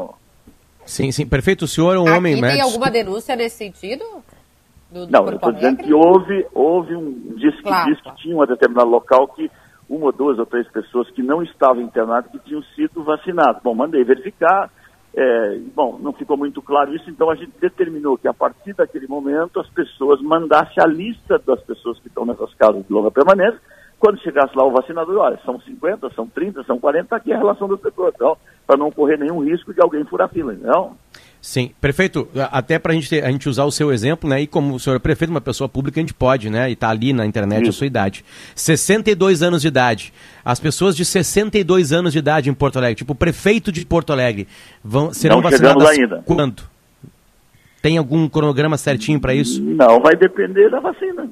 [0.85, 1.25] Sim, sim.
[1.25, 2.65] Perfeito, o senhor é um Aqui homem tem médico.
[2.65, 4.03] alguma denúncia nesse sentido?
[4.91, 7.35] Do, do Não, eu estou dizendo que houve, houve um.
[7.37, 9.49] Diz que, Claro, diz que tinha um determinado local que
[9.89, 13.61] uma, duas ou três pessoas que não estavam internadas que tinham sido vacinadas.
[13.63, 14.69] Bom, mandei verificar.
[15.15, 19.07] é, bom, não ficou muito claro isso, então a gente determinou que a partir daquele
[19.07, 23.59] momento as pessoas mandassem a lista das pessoas que estão nessas casas de longa permanência.
[24.03, 27.37] Quando chegasse lá o vacinador, olha, são 50, são 30, são 40, aqui é a
[27.37, 28.35] relação das pessoas, então,
[28.67, 30.97] para não correr nenhum risco de alguém furar fila, não?
[31.41, 34.41] Sim, prefeito, até para gente a gente usar o seu exemplo, né?
[34.41, 36.69] E como o senhor é prefeito, uma pessoa pública, a gente pode, né?
[36.69, 37.77] E tá ali na internet a Isso.
[37.77, 38.25] sua idade.
[38.53, 40.13] 62 anos de idade.
[40.43, 44.11] As pessoas de 62 anos de idade em Porto Alegre, tipo o prefeito de Porto
[44.11, 44.49] Alegre,
[44.83, 46.21] vão, serão Não vacinadas ainda.
[46.25, 46.63] quando?
[47.81, 49.63] Tem algum cronograma certinho para isso?
[49.63, 51.29] Não, vai depender da vacina.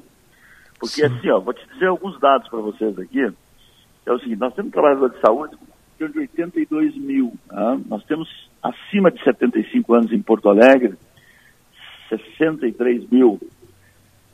[0.82, 3.20] Porque assim, ó, vou te dizer alguns dados para vocês aqui.
[4.04, 7.32] É o seguinte, nós temos trabalhadores de saúde com de 82 mil.
[7.48, 7.78] tá?
[7.86, 8.28] Nós temos
[8.60, 10.94] acima de 75 anos em Porto Alegre,
[12.08, 13.40] 63 mil.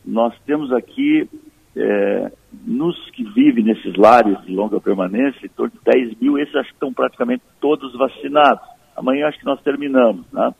[0.02, 1.28] Nós temos aqui,
[1.76, 2.32] é,
[2.64, 6.68] nos que vivem nesses lares de longa permanência, em torno de 10 mil, esses acho
[6.68, 8.66] que estão praticamente todos vacinados.
[8.96, 10.54] Amanhã acho que nós terminamos, tá?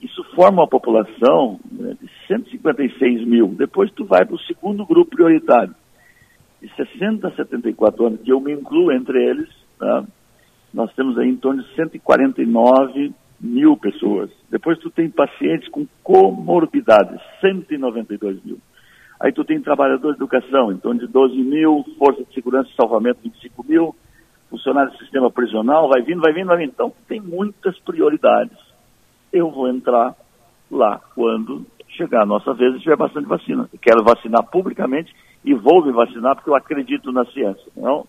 [0.00, 3.48] Isso forma uma população né, de 156 mil.
[3.48, 5.74] Depois tu vai para o segundo grupo prioritário,
[6.60, 10.04] de 60 a 74 anos, que eu me incluo entre eles, tá?
[10.72, 14.30] nós temos aí em torno de 149 mil pessoas.
[14.50, 18.58] Depois tu tem pacientes com comorbidades, 192 mil.
[19.18, 22.76] Aí tu tem trabalhadores de educação, em torno de 12 mil, Força de Segurança e
[22.76, 23.96] Salvamento, 25 mil,
[24.50, 26.70] funcionários do sistema prisional, vai vindo, vai vindo, vai vindo.
[26.70, 28.65] Então tem muitas prioridades.
[29.32, 30.14] Eu vou entrar
[30.70, 31.66] lá quando
[31.96, 33.68] chegar a nossa vez e tiver bastante vacina.
[33.72, 35.14] Eu quero vacinar publicamente
[35.44, 37.64] e vou me vacinar porque eu acredito na ciência.
[37.76, 38.06] Não?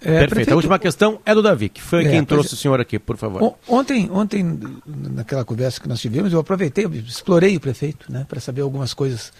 [0.00, 0.28] É, Perfeito.
[0.30, 2.54] prefeito- A última questão é do Davi, que foi É, quem trouxe é.
[2.54, 3.42] o senhor aqui, por favor.
[3.42, 4.42] On- Ontem, ontem,
[4.86, 8.92] naquela conversa que nós tivemos, eu aproveitei, eu explorei o prefeito, né, para saber algumas
[8.92, 9.32] coisas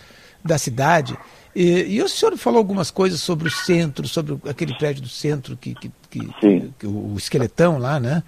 [0.42, 1.16] da cidade.
[1.54, 5.56] E, e o senhor falou algumas coisas sobre o centro, sobre aquele prédio do centro,
[5.56, 8.22] que, que, que- que o, o esqueletão lá, né?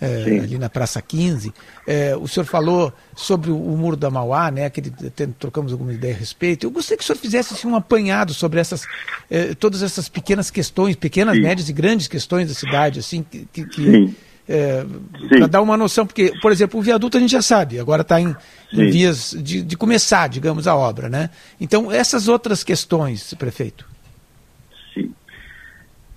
[0.00, 0.40] É, Sim.
[0.40, 1.52] ali na Praça 15.
[1.86, 4.64] É, o senhor falou sobre o, o Muro da Mauá, né?
[4.64, 6.66] Aquele, até trocamos alguma ideia a respeito.
[6.66, 8.86] Eu gostaria que o senhor fizesse assim, um apanhado sobre essas,
[9.30, 11.42] eh, todas essas pequenas questões, pequenas, Sim.
[11.42, 14.14] médias e grandes questões da cidade, assim, que, que, que, Sim.
[14.48, 15.28] é, Sim.
[15.28, 18.20] para dar uma noção, porque, por exemplo, o viaduto a gente já sabe, agora está
[18.20, 18.34] em,
[18.72, 18.90] em Sim.
[18.90, 21.28] vias de, de começar, digamos, a obra, né?
[21.60, 23.90] Então, essas outras questões, prefeito.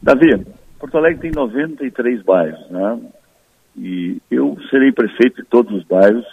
[0.02, 0.46] Davi,
[0.80, 3.00] Porto Alegre tem 93 bairros, né?
[3.78, 6.26] E eu serei prefeito de todos os bairros,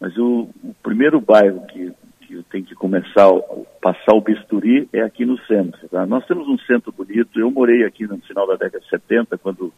[0.00, 3.40] mas o, o primeiro bairro que, que eu tenho que começar a
[3.80, 5.88] passar o bisturi é aqui no centro.
[5.88, 6.04] Tá?
[6.06, 7.38] Nós temos um centro bonito.
[7.38, 9.72] Eu morei aqui no final da década de 70, quando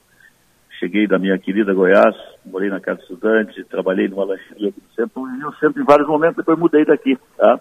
[0.79, 5.25] cheguei da minha querida Goiás, morei na Casa Estudante, trabalhei numa lancheria aqui no centro,
[5.27, 7.19] vivi o centro em vários momentos, depois mudei daqui.
[7.37, 7.61] Tá?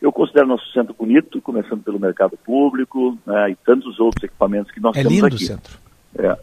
[0.00, 4.80] Eu considero nosso centro bonito, começando pelo mercado público né, e tantos outros equipamentos que
[4.80, 5.36] nós É temos lindo aqui.
[5.36, 5.78] o centro.
[6.18, 6.36] É.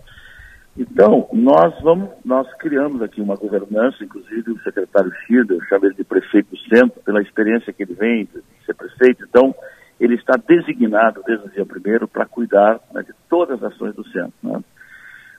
[0.80, 5.96] Então, nós vamos, nós criamos aqui uma governança, inclusive o secretário Schirder, eu chamo ele
[5.96, 9.54] de prefeito do centro, pela experiência que ele vem de ser prefeito, então
[10.00, 14.08] ele está designado desde o dia primeiro para cuidar né, de todas as ações do
[14.08, 14.32] centro.
[14.42, 14.64] né.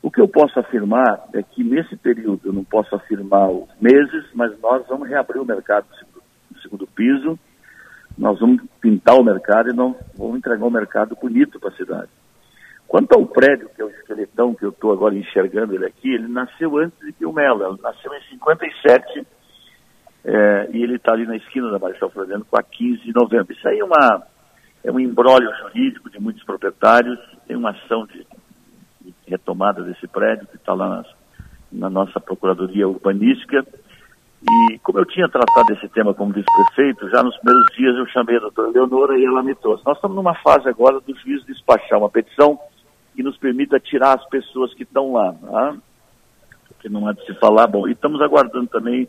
[0.02, 4.26] O que eu posso afirmar é que nesse período, eu não posso afirmar os meses,
[4.34, 7.38] mas nós vamos reabrir o mercado no segundo, no segundo piso,
[8.18, 12.19] nós vamos pintar o mercado e nós vamos entregar um mercado bonito para a cidade.
[12.90, 16.26] Quanto ao prédio, que é o esqueletão que eu estou agora enxergando ele aqui, ele
[16.26, 19.26] nasceu antes de Pilmela, ele nasceu em 57
[20.24, 23.52] é, e ele está ali na esquina da Marechal Floriano com a 15 de novembro.
[23.52, 24.26] Isso aí é, uma,
[24.82, 27.16] é um embrólio jurídico de muitos proprietários,
[27.46, 28.26] tem uma ação de,
[29.02, 31.06] de retomada desse prédio que está lá nas,
[31.70, 33.64] na nossa Procuradoria Urbanística.
[34.42, 38.36] E como eu tinha tratado esse tema como vice-prefeito, já nos primeiros dias eu chamei
[38.36, 39.86] a doutora Leonora e ela me trouxe.
[39.86, 42.58] Nós estamos numa fase agora do juiz despachar uma petição
[43.14, 45.32] que nos permita tirar as pessoas que estão lá.
[45.32, 45.76] Tá?
[46.68, 47.66] Porque não há de se falar.
[47.66, 49.08] Bom, e estamos aguardando também,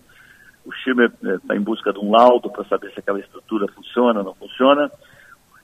[0.66, 4.26] o Schirmer está em busca de um laudo para saber se aquela estrutura funciona ou
[4.26, 4.92] não funciona.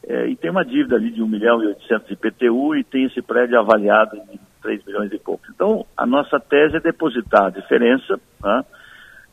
[0.04, 3.06] É, e tem uma dívida ali de 1 milhão e 800 de IPTU e tem
[3.06, 5.44] esse prédio avaliado em 3 milhões e pouco.
[5.54, 8.64] Então, a nossa tese é depositar a diferença, tá?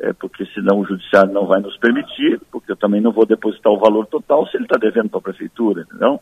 [0.00, 3.72] é, porque senão o judiciário não vai nos permitir, porque eu também não vou depositar
[3.72, 6.20] o valor total se ele está devendo para a prefeitura, entendeu?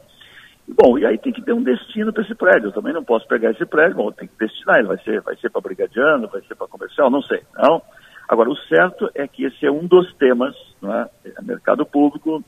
[0.68, 2.68] E, Bom, e aí tem que ter um destino para esse prédio.
[2.68, 5.36] Eu também não posso pegar esse prédio, bom, tem que destinar, ele vai ser, vai
[5.36, 7.42] ser para brigadiano, vai ser para comercial, não sei.
[7.56, 7.82] Não?
[8.28, 11.08] Agora, o certo é que esse é um dos temas, não é?
[11.42, 12.42] Mercado público,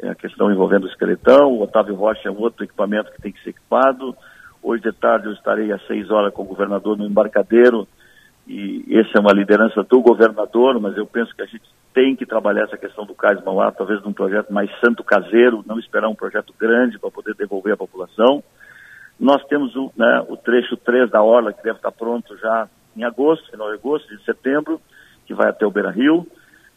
[0.00, 3.32] é a questão envolvendo o esqueletão, o Otávio Rocha é um outro equipamento que tem
[3.32, 4.16] que ser equipado.
[4.62, 7.86] Hoje de tarde eu estarei às seis horas com o governador no embarcadeiro
[8.46, 11.64] que essa é uma liderança do governador, mas eu penso que a gente
[11.94, 15.78] tem que trabalhar essa questão do Cais Mauá, talvez num projeto mais santo caseiro, não
[15.78, 18.42] esperar um projeto grande para poder devolver a população.
[19.20, 23.04] Nós temos o, né, o trecho 3 da Orla, que deve estar pronto já em
[23.04, 24.80] agosto, final de agosto, de setembro,
[25.26, 26.26] que vai até o Beira Rio.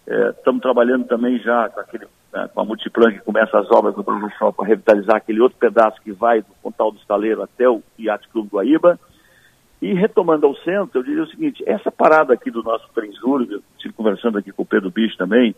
[0.07, 3.95] É, estamos trabalhando também já com, aquele, né, com a Multiplan, que começa as obras
[3.95, 7.81] do Projeto para revitalizar aquele outro pedaço que vai do Pontal do Estaleiro até o
[7.97, 8.99] Iate Clube Guaíba.
[9.81, 13.61] E retomando ao centro, eu diria o seguinte, essa parada aqui do nosso Trenzuro, eu
[13.75, 15.55] estive conversando aqui com o Pedro Bicho também,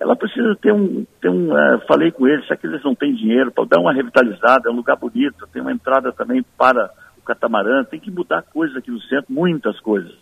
[0.00, 3.14] ela precisa ter um, ter um uh, falei com eles, será que eles não têm
[3.14, 7.22] dinheiro para dar uma revitalizada, é um lugar bonito, tem uma entrada também para o
[7.22, 10.12] catamarã, tem que mudar coisas aqui no centro, muitas coisas.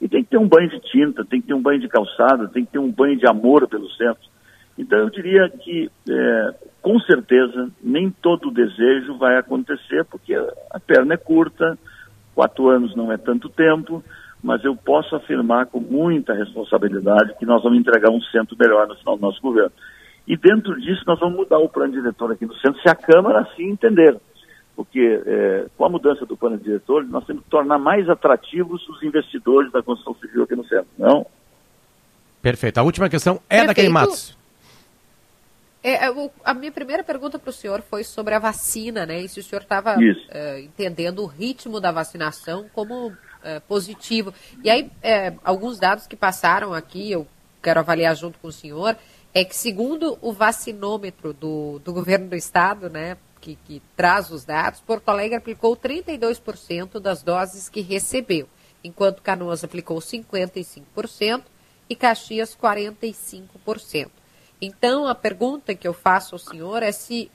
[0.00, 2.48] E tem que ter um banho de tinta, tem que ter um banho de calçada,
[2.48, 4.32] tem que ter um banho de amor pelo centro.
[4.76, 11.14] Então eu diria que, é, com certeza, nem todo desejo vai acontecer, porque a perna
[11.14, 11.78] é curta,
[12.34, 14.02] quatro anos não é tanto tempo,
[14.42, 18.96] mas eu posso afirmar com muita responsabilidade que nós vamos entregar um centro melhor no
[18.96, 19.72] final do nosso governo.
[20.26, 23.40] E dentro disso nós vamos mudar o plano diretor aqui no centro, se a Câmara
[23.40, 24.16] assim entender
[24.74, 29.02] porque é, com a mudança do plano diretor, nós temos que tornar mais atrativos os
[29.02, 31.26] investidores da construção civil aqui no centro, não?
[32.40, 32.78] Perfeito.
[32.78, 33.86] A última questão é Perfeito.
[33.88, 34.36] da Matos.
[35.82, 39.20] É, é a minha primeira pergunta para o senhor foi sobre a vacina, né?
[39.20, 43.14] E se o senhor estava uh, entendendo o ritmo da vacinação como uh,
[43.66, 44.32] positivo.
[44.62, 47.26] E aí, uh, alguns dados que passaram aqui, eu
[47.60, 48.96] quero avaliar junto com o senhor,
[49.34, 54.44] é que segundo o vacinômetro do, do governo do estado, né, que, que traz os
[54.44, 58.48] dados, Porto Alegre aplicou 32% das doses que recebeu,
[58.84, 61.42] enquanto Canoas aplicou 55%
[61.88, 64.21] e Caxias 45%.
[64.64, 67.28] Então, a pergunta que eu faço ao senhor é se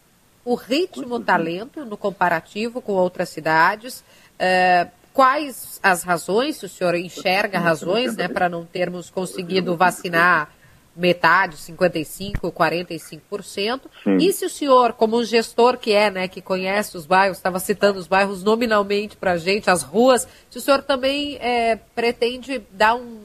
[0.45, 6.69] o ritmo está lento no comparativo com outras cidades, uh, quais as razões, se o
[6.69, 10.53] senhor enxerga razões né, para não termos conseguido vacinar
[10.95, 13.82] metade, 55%, 45%.
[14.05, 14.17] Sim.
[14.21, 17.59] E se o senhor, como um gestor que é, né, que conhece os bairros, estava
[17.59, 22.63] citando os bairros nominalmente para a gente, as ruas, se o senhor também é, pretende
[22.71, 23.19] dar um,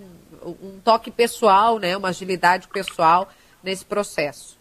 [0.45, 3.29] um toque pessoal, né, uma agilidade pessoal
[3.63, 4.61] nesse processo?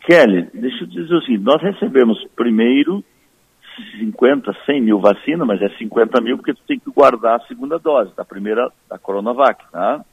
[0.00, 3.04] Kelly, deixa eu dizer o seguinte, nós recebemos primeiro
[3.98, 7.78] 50, 100 mil vacinas, mas é 50 mil porque tu tem que guardar a segunda
[7.78, 10.04] dose da primeira, da Coronavac, tá?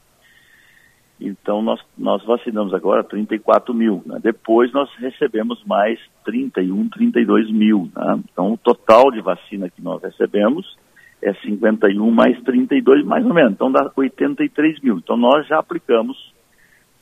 [1.20, 4.02] Então, nós, nós vacinamos agora 34 mil.
[4.06, 4.20] Né?
[4.24, 7.90] Depois, nós recebemos mais 31, 32 mil.
[7.94, 8.22] Né?
[8.32, 10.78] Então, o total de vacina que nós recebemos
[11.22, 13.52] é 51 mais 32, mais ou menos.
[13.52, 14.98] Então, dá 83 mil.
[14.98, 16.34] Então, nós já aplicamos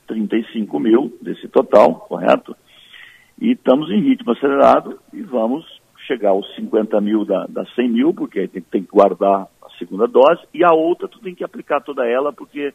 [0.07, 2.55] 35 mil desse total, correto?
[3.39, 5.65] E estamos em ritmo acelerado e vamos
[6.07, 9.69] chegar aos 50 mil da, da 100 mil, porque aí tem, tem que guardar a
[9.77, 12.73] segunda dose, e a outra tu tem que aplicar toda ela, porque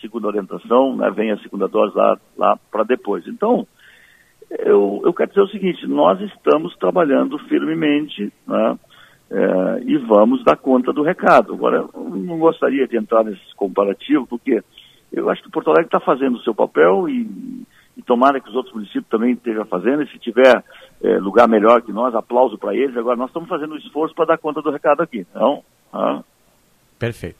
[0.00, 3.26] segunda orientação, né, vem a segunda dose lá, lá para depois.
[3.26, 3.66] Então,
[4.50, 8.78] eu, eu quero dizer o seguinte, nós estamos trabalhando firmemente né,
[9.30, 11.52] é, e vamos dar conta do recado.
[11.52, 14.62] Agora, eu não gostaria de entrar nesse comparativo, porque
[15.12, 18.54] eu acho que Porto Alegre está fazendo o seu papel e, e tomara que os
[18.54, 20.64] outros municípios também estejam fazendo, e se tiver
[21.02, 22.96] é, lugar melhor que nós, aplauso para eles.
[22.96, 25.26] Agora, nós estamos fazendo um esforço para dar conta do recado aqui.
[25.30, 26.22] Então, ah.
[27.00, 27.38] Perfeito.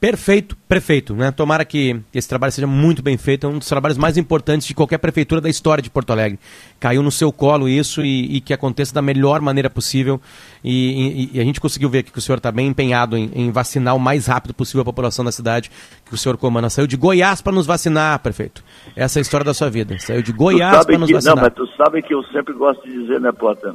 [0.00, 1.30] Perfeito, prefeito, né?
[1.30, 4.74] Tomara que esse trabalho seja muito bem feito, é um dos trabalhos mais importantes de
[4.74, 6.38] qualquer prefeitura da história de Porto Alegre.
[6.78, 10.18] Caiu no seu colo isso e, e que aconteça da melhor maneira possível.
[10.64, 13.50] E, e, e a gente conseguiu ver que o senhor está bem empenhado em, em,
[13.50, 15.70] vacinar o mais rápido possível a população da cidade
[16.06, 16.70] que o senhor comanda.
[16.70, 18.64] Saiu de Goiás para nos vacinar, prefeito.
[18.96, 19.98] Essa é a história da sua vida.
[19.98, 21.36] Saiu de Goiás para nos que, vacinar.
[21.36, 23.74] Não, mas tu sabe que eu sempre gosto de dizer, né, Potter?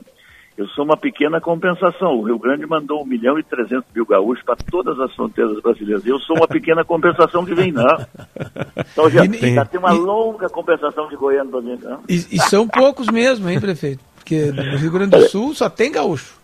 [0.57, 2.17] Eu sou uma pequena compensação.
[2.17, 6.05] O Rio Grande mandou 1 milhão e 300 mil gaúchos para todas as fronteiras brasileiras.
[6.05, 7.83] Eu sou uma pequena compensação que vem, não.
[8.77, 11.77] Então já, e, já tem uma e, longa compensação de Goiânia também.
[11.83, 11.99] Não?
[12.07, 14.01] E, e são poucos mesmo, hein, prefeito?
[14.15, 16.39] Porque no Rio Grande do Sul só tem gaúcho.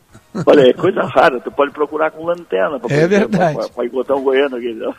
[0.46, 3.60] Olha, é coisa rara, tu pode procurar com lanterna para é verdade.
[3.84, 4.74] encontrar um goiano aqui.
[4.74, 4.94] Não?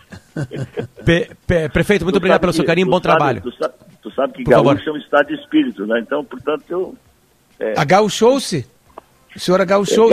[1.04, 3.42] Pe, pe, prefeito, muito tu obrigado pelo seu carinho, bom sabe, trabalho.
[3.42, 4.88] Tu sabe, tu sabe que Por gaúcho favor.
[4.88, 6.00] é um estado de espírito, né?
[6.00, 6.94] Então, portanto, eu...
[7.58, 7.74] É...
[7.78, 8.66] A gaúchou-se?
[9.34, 10.08] O senhor é gaúcho?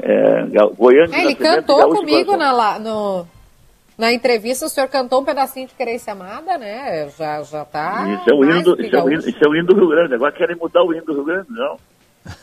[0.00, 1.16] É, Gaú, Goiânia.
[1.16, 3.26] É, ele cantou comigo na, no,
[3.96, 7.08] na entrevista, o senhor cantou um pedacinho de Querência Amada, né?
[7.16, 8.06] Já, já tá.
[8.20, 10.14] Isso é, o hino, isso, é o hino, isso é o hino do Rio Grande.
[10.14, 11.76] Agora querem mudar o hino do Rio Grande, não.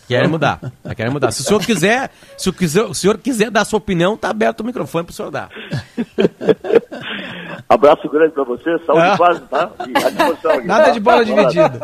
[0.07, 0.59] Querem mudar,
[0.95, 1.32] querem mudar.
[1.32, 4.30] Se o senhor quiser, se o, quiser, o senhor quiser dar a sua opinião, tá
[4.30, 5.49] aberto o microfone para o senhor dar.
[7.67, 9.71] Abraço grande para você, saúde e paz, tá?
[9.88, 9.93] E
[10.65, 11.80] Nada de bola dividida.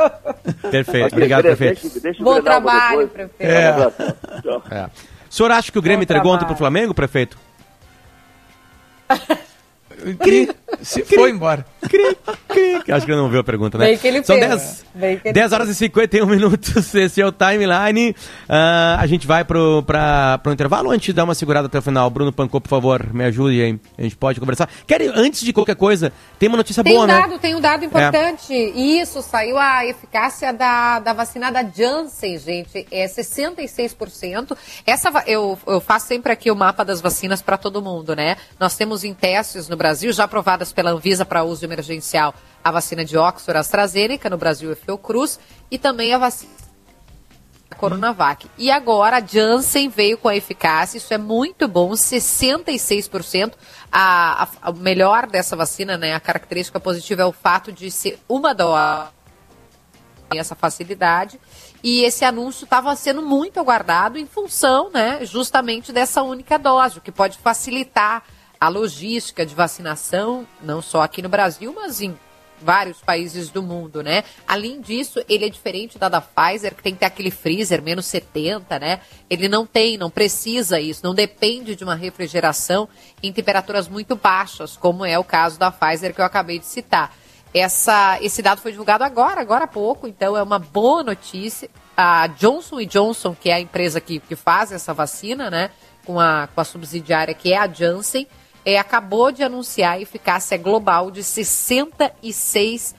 [0.70, 1.82] Perfeito, obrigado, prefeito.
[1.82, 3.36] Deixa, deixa Bom trabalho, prefeito.
[3.40, 3.92] É.
[4.70, 4.86] É.
[5.30, 7.38] O senhor acha que o Grêmio Bom entregou ontem pro Flamengo, prefeito?
[10.20, 10.50] Cri,
[10.82, 11.66] se foi embora.
[11.88, 12.18] Cri,
[12.48, 12.94] cri.
[12.94, 13.88] Acho que ele não viu a pergunta, né?
[13.88, 14.50] Bem que ele São fez.
[14.50, 18.16] 10, Bem que ele 10 horas e 51 minutos, esse é o timeline.
[18.48, 21.80] Ah, a gente vai pro, pra, pro intervalo ou a gente dá uma segurada até
[21.80, 22.10] o final?
[22.10, 23.80] Bruno Pancô, por favor, me ajude aí.
[23.98, 24.70] A gente pode conversar.
[24.88, 27.22] Quer, antes de qualquer coisa, tem uma notícia Tem boa, um né?
[27.22, 28.54] dado, tem um dado importante.
[28.54, 32.86] Isso, saiu a eficácia da, da vacina da Janssen, gente.
[32.92, 34.58] É 66%.
[34.86, 38.38] Essa, eu, eu faço sempre aqui o mapa das vacinas para todo mundo, né?
[38.60, 40.28] Nós temos em testes no Brasil, já
[40.62, 42.34] aprovadas pela Anvisa para uso emergencial,
[42.64, 45.40] a vacina de Oxford AstraZeneca, no Brasil é Fiocruz,
[45.70, 46.52] e também a vacina
[47.78, 48.48] Coronavac.
[48.58, 53.54] E agora a Janssen veio com a eficácia, isso é muito bom, 66%.
[53.92, 58.20] A, a, a melhor dessa vacina, né, a característica positiva é o fato de ser
[58.30, 59.10] uma dose
[60.34, 61.38] essa facilidade.
[61.84, 67.02] E esse anúncio estava sendo muito aguardado em função, né, justamente dessa única dose, o
[67.02, 68.24] que pode facilitar
[68.62, 72.16] a logística de vacinação, não só aqui no Brasil, mas em
[72.62, 74.24] vários países do mundo, né?
[74.48, 78.06] Além disso, ele é diferente da da Pfizer, que tem que ter aquele freezer menos
[78.06, 79.02] 70, né?
[79.28, 82.88] Ele não tem, não precisa isso, não depende de uma refrigeração
[83.24, 87.16] em temperaturas muito baixas, como é o caso da Pfizer que eu acabei de citar.
[87.52, 91.68] Essa, esse dado foi divulgado agora, agora há pouco, então é uma boa notícia.
[91.98, 95.72] A Johnson Johnson, que é a empresa que, que faz essa vacina, né,
[96.06, 98.28] com a, com a subsidiária que é a Janssen,
[98.66, 102.94] é, acabou de anunciar a eficácia global de 66%.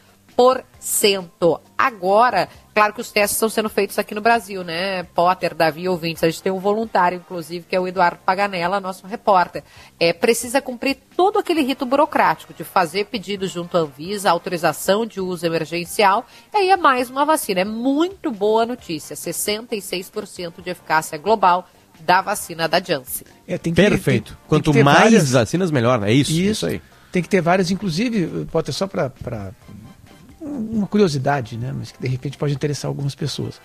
[1.77, 5.05] Agora, claro que os testes estão sendo feitos aqui no Brasil, né?
[5.05, 6.25] Potter, Davi, ouvintes.
[6.25, 9.63] A gente tem um voluntário, inclusive, que é o Eduardo Paganella, nosso repórter.
[10.01, 15.21] É, precisa cumprir todo aquele rito burocrático de fazer pedido junto à Anvisa, autorização de
[15.21, 16.27] uso emergencial.
[16.53, 17.61] E aí é mais uma vacina.
[17.61, 19.15] É muito boa notícia.
[19.15, 21.69] 66% de eficácia global
[22.05, 23.27] da vacina da Janssen.
[23.47, 24.25] É, tem que- Perfeito.
[24.33, 26.03] tem- tem Quanto mais várias- vacinas, melhor?
[26.03, 26.81] É isso, isso, aí.
[27.11, 29.13] Tem que ter várias, inclusive, pode ter só para
[30.41, 31.73] uma curiosidade, né?
[31.77, 33.61] Mas que de repente pode interessar algumas pessoas.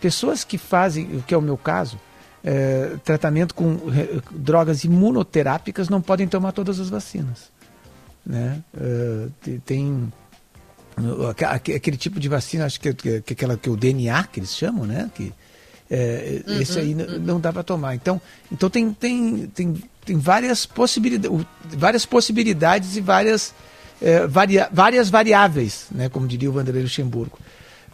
[0.00, 1.98] Pessoas que fazem, o que é o meu caso,
[2.42, 7.52] é, tratamento com eh, drogas imunoterápicas não podem tomar todas as vacinas.
[8.24, 8.62] Né?
[9.42, 10.10] Te- tem
[11.28, 14.40] aque- aque- aquele tipo de vacina, acho que, que, que aquela que o DNA que
[14.40, 15.10] eles chamam, né?
[15.14, 15.32] Que
[15.90, 17.94] é, Uhum, esse aí n- não dá para tomar.
[17.94, 18.20] Então,
[18.50, 23.54] então tem, tem, tem, tem várias, possibilidades, várias possibilidades e várias,
[24.00, 26.08] é, varia, várias variáveis, né?
[26.08, 27.38] como diria o Vanderlei Luxemburgo.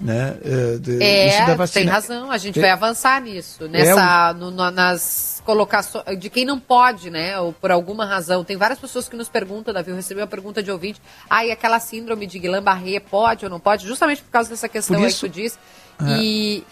[0.00, 0.34] Né?
[0.42, 1.28] É, de- É,
[1.62, 2.62] isso tem razão, a gente É.
[2.62, 7.70] vai avançar nisso, nessa, no- no- nas colocações de quem não pode, né, ou por
[7.70, 8.42] alguma razão.
[8.42, 11.50] Tem várias pessoas que nos perguntam, Davi, eu recebi uma pergunta de ouvinte, ah, e
[11.50, 13.86] aquela síndrome de Guillain-Barré pode ou não pode?
[13.86, 15.58] Justamente por causa dessa questão Por aí isso- que tu diz.
[16.02, 16.16] É.
[16.22, 16.64] E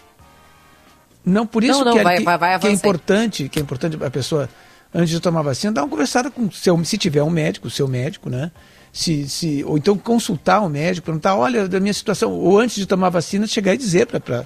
[1.29, 3.59] Não, por isso Não, não, que, é- vai- que, vai- vai que é importante, que
[3.59, 4.49] é importante a pessoa
[4.93, 7.87] antes de tomar vacina dar uma conversada com seu, se tiver um médico, o seu
[7.87, 8.51] médico, né?
[8.91, 12.87] Se, se, ou então consultar o médico, perguntar, olha, da minha situação, ou antes de
[12.87, 14.43] tomar vacina, chegar e dizer para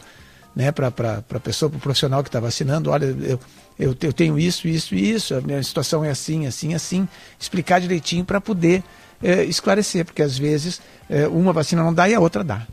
[0.53, 3.39] né, a pessoa, para o profissional que está vacinando, olha, eu,
[3.79, 7.07] eu, eu tenho isso, isso e isso, a minha situação é assim, assim, assim,
[7.39, 8.83] explicar direitinho para poder
[9.23, 12.67] eh, esclarecer, porque às vezes eh, uma vacina não dá e a outra dá.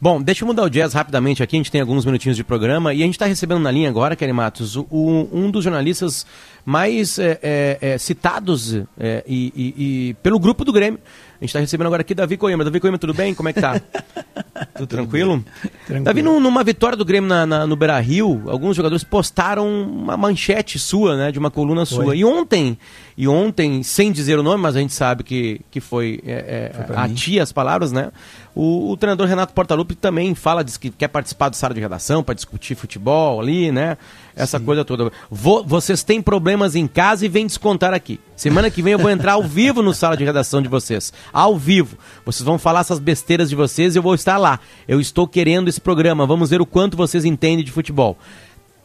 [0.00, 2.94] Bom, deixa eu mudar o jazz rapidamente aqui, a gente tem alguns minutinhos de programa
[2.94, 6.24] e a gente está recebendo na linha agora, Kelly Matos, o- um dos jornalistas
[6.64, 9.74] mais é, é, é, citados é, e, e-
[10.10, 11.00] e pelo grupo do Grêmio.
[11.40, 12.64] A gente está recebendo agora aqui Davi Coimbra.
[12.64, 13.32] Davi Coimbra, tudo bem?
[13.32, 13.80] Como é que tá?
[14.74, 15.44] tudo tranquilo?
[15.86, 16.04] Tranquilo.
[16.04, 20.80] Davi, num- numa vitória do Grêmio na, na- no Beira-Rio, alguns jogadores postaram uma manchete
[20.80, 22.06] sua, né, de uma coluna sua.
[22.06, 22.18] Foi.
[22.18, 22.76] E ontem,
[23.16, 26.84] e ontem, sem dizer o nome, mas a gente sabe que, que foi, é, é,
[26.86, 27.14] Foi a mim.
[27.14, 28.10] ti as palavras, né?
[28.52, 32.24] O, o treinador Renato Portaluppi também fala, diz que quer participar do sala de redação
[32.24, 33.96] para discutir futebol ali, né?
[34.38, 35.10] Essa coisa toda.
[35.30, 38.20] Vo- vocês têm problemas em casa e vem descontar aqui.
[38.36, 41.12] Semana que vem eu vou entrar ao vivo no sala de redação de vocês.
[41.32, 41.98] Ao vivo.
[42.24, 44.60] Vocês vão falar essas besteiras de vocês e eu vou estar lá.
[44.86, 46.24] Eu estou querendo esse programa.
[46.26, 48.16] Vamos ver o quanto vocês entendem de futebol.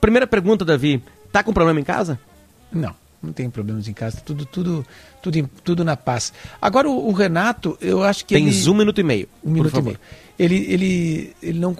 [0.01, 1.01] Primeira pergunta, Davi.
[1.31, 2.19] Tá com problema em casa?
[2.71, 4.85] Não, não tem problemas em casa, tudo, tudo,
[5.21, 6.33] tudo, em- tudo na paz.
[6.61, 9.27] Agora o, o Renato, eu acho que Tens ele, um minuto e meio.
[9.43, 9.85] um minuto e favor.
[9.85, 9.99] meio.
[10.37, 11.75] Ele, ele, ele não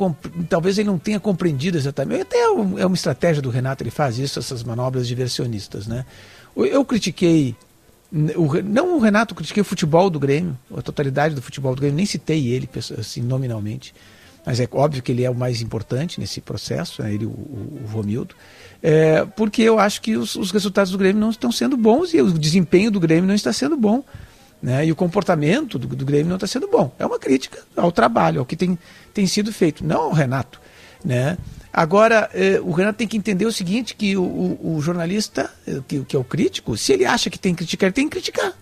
[0.48, 2.22] talvez ele não tenha compreendido exatamente.
[2.22, 6.06] Até é um- é uma estratégia do Renato, ele faz isso, essas manobras diversionistas, né?
[6.56, 7.56] Eu- critiquei
[8.36, 11.98] o não o Renato, critiquei o futebol do Grêmio, a totalidade do futebol do Grêmio,
[11.98, 13.94] nem citei ele assim nominalmente.
[14.46, 17.14] Mas é óbvio que ele é o mais importante nesse processo, né?
[17.14, 18.36] ele, o, o, o Romildo.
[18.84, 22.22] É, porque eu acho que os, os resultados do Grêmio não estão sendo bons e
[22.22, 24.04] o desempenho do Grêmio não está sendo bom.
[24.64, 24.86] Né?
[24.86, 26.96] E o comportamento do, do Grêmio não está sendo bom.
[26.98, 28.80] É uma crítica ao trabalho, ao que tem,
[29.14, 30.58] tem sido feito, não ao Renato.
[31.04, 31.38] Né?
[31.74, 35.82] Agora, eh, o Renato tem que entender o seguinte, que o, o- o jornalista, eh,
[35.86, 38.12] que, que é o crítico, se ele acha que tem que criticar, ele tem que
[38.12, 38.54] criticar.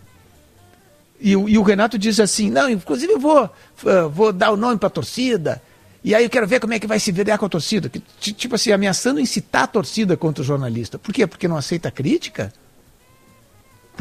[1.19, 3.47] E, o- e o Renato diz assim: não, inclusive eu vou,
[3.85, 5.61] eh, vou dar o nome para a torcida.
[6.03, 7.87] E aí eu quero ver como é que vai se virar com a torcida.
[7.89, 10.97] Que, ti- tipo assim, ameaçando incitar a torcida contra o jornalista.
[10.97, 11.27] Por quê?
[11.27, 12.51] Porque não aceita crítica?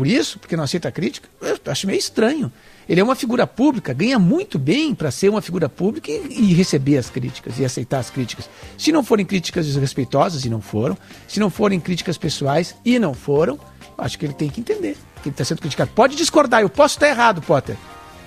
[0.01, 0.39] Por isso?
[0.39, 1.29] Porque não aceita crítica?
[1.43, 2.51] Eu acho meio estranho.
[2.89, 6.55] Ele é uma figura pública, ganha muito bem para ser uma figura pública e, e
[6.55, 8.49] receber as críticas e aceitar as críticas.
[8.79, 10.97] Se não forem críticas desrespeitosas, e não foram,
[11.29, 13.59] se não forem críticas pessoais, e não foram,
[13.99, 15.91] acho que ele tem que entender que ele está sendo criticado.
[15.95, 17.77] Pode discordar, eu posso estar errado, Potter.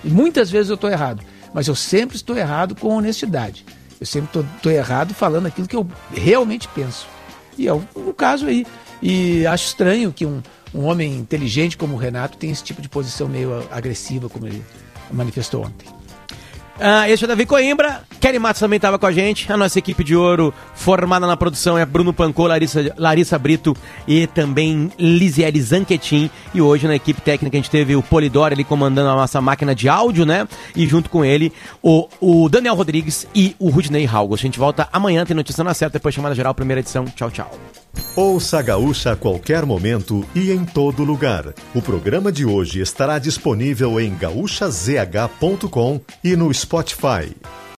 [0.04, 1.24] E muitas vezes eu estou errado.
[1.52, 3.66] Mas eu sempre estou errado com honestidade.
[4.00, 7.04] Eu sempre estou errado falando aquilo que eu realmente penso.
[7.58, 8.64] E é o, o caso aí.
[9.02, 10.40] E acho estranho que um,
[10.74, 14.62] um homem inteligente como o Renato tenha esse tipo de posição meio agressiva, como ele
[15.12, 15.86] manifestou ontem.
[16.80, 18.02] Ah, esse é o Davi Coimbra.
[18.20, 19.52] Kelly Matos também estava com a gente.
[19.52, 23.76] A nossa equipe de ouro, formada na produção, é Bruno Pancô, Larissa, Larissa Brito
[24.08, 26.30] e também Lisiele Zanquetin.
[26.52, 29.74] E hoje na equipe técnica a gente teve o Polidoro ali comandando a nossa máquina
[29.74, 30.48] de áudio, né?
[30.74, 31.52] E junto com ele
[31.82, 34.40] o, o Daniel Rodrigues e o Rudney Halgos.
[34.40, 37.04] A gente volta amanhã, tem notícia na certa, depois chamada geral, primeira edição.
[37.04, 37.50] Tchau, tchau.
[38.16, 41.52] Ouça a Gaúcha a qualquer momento e em todo lugar.
[41.74, 47.34] O programa de hoje estará disponível em gaúchazh.com e no Spotify.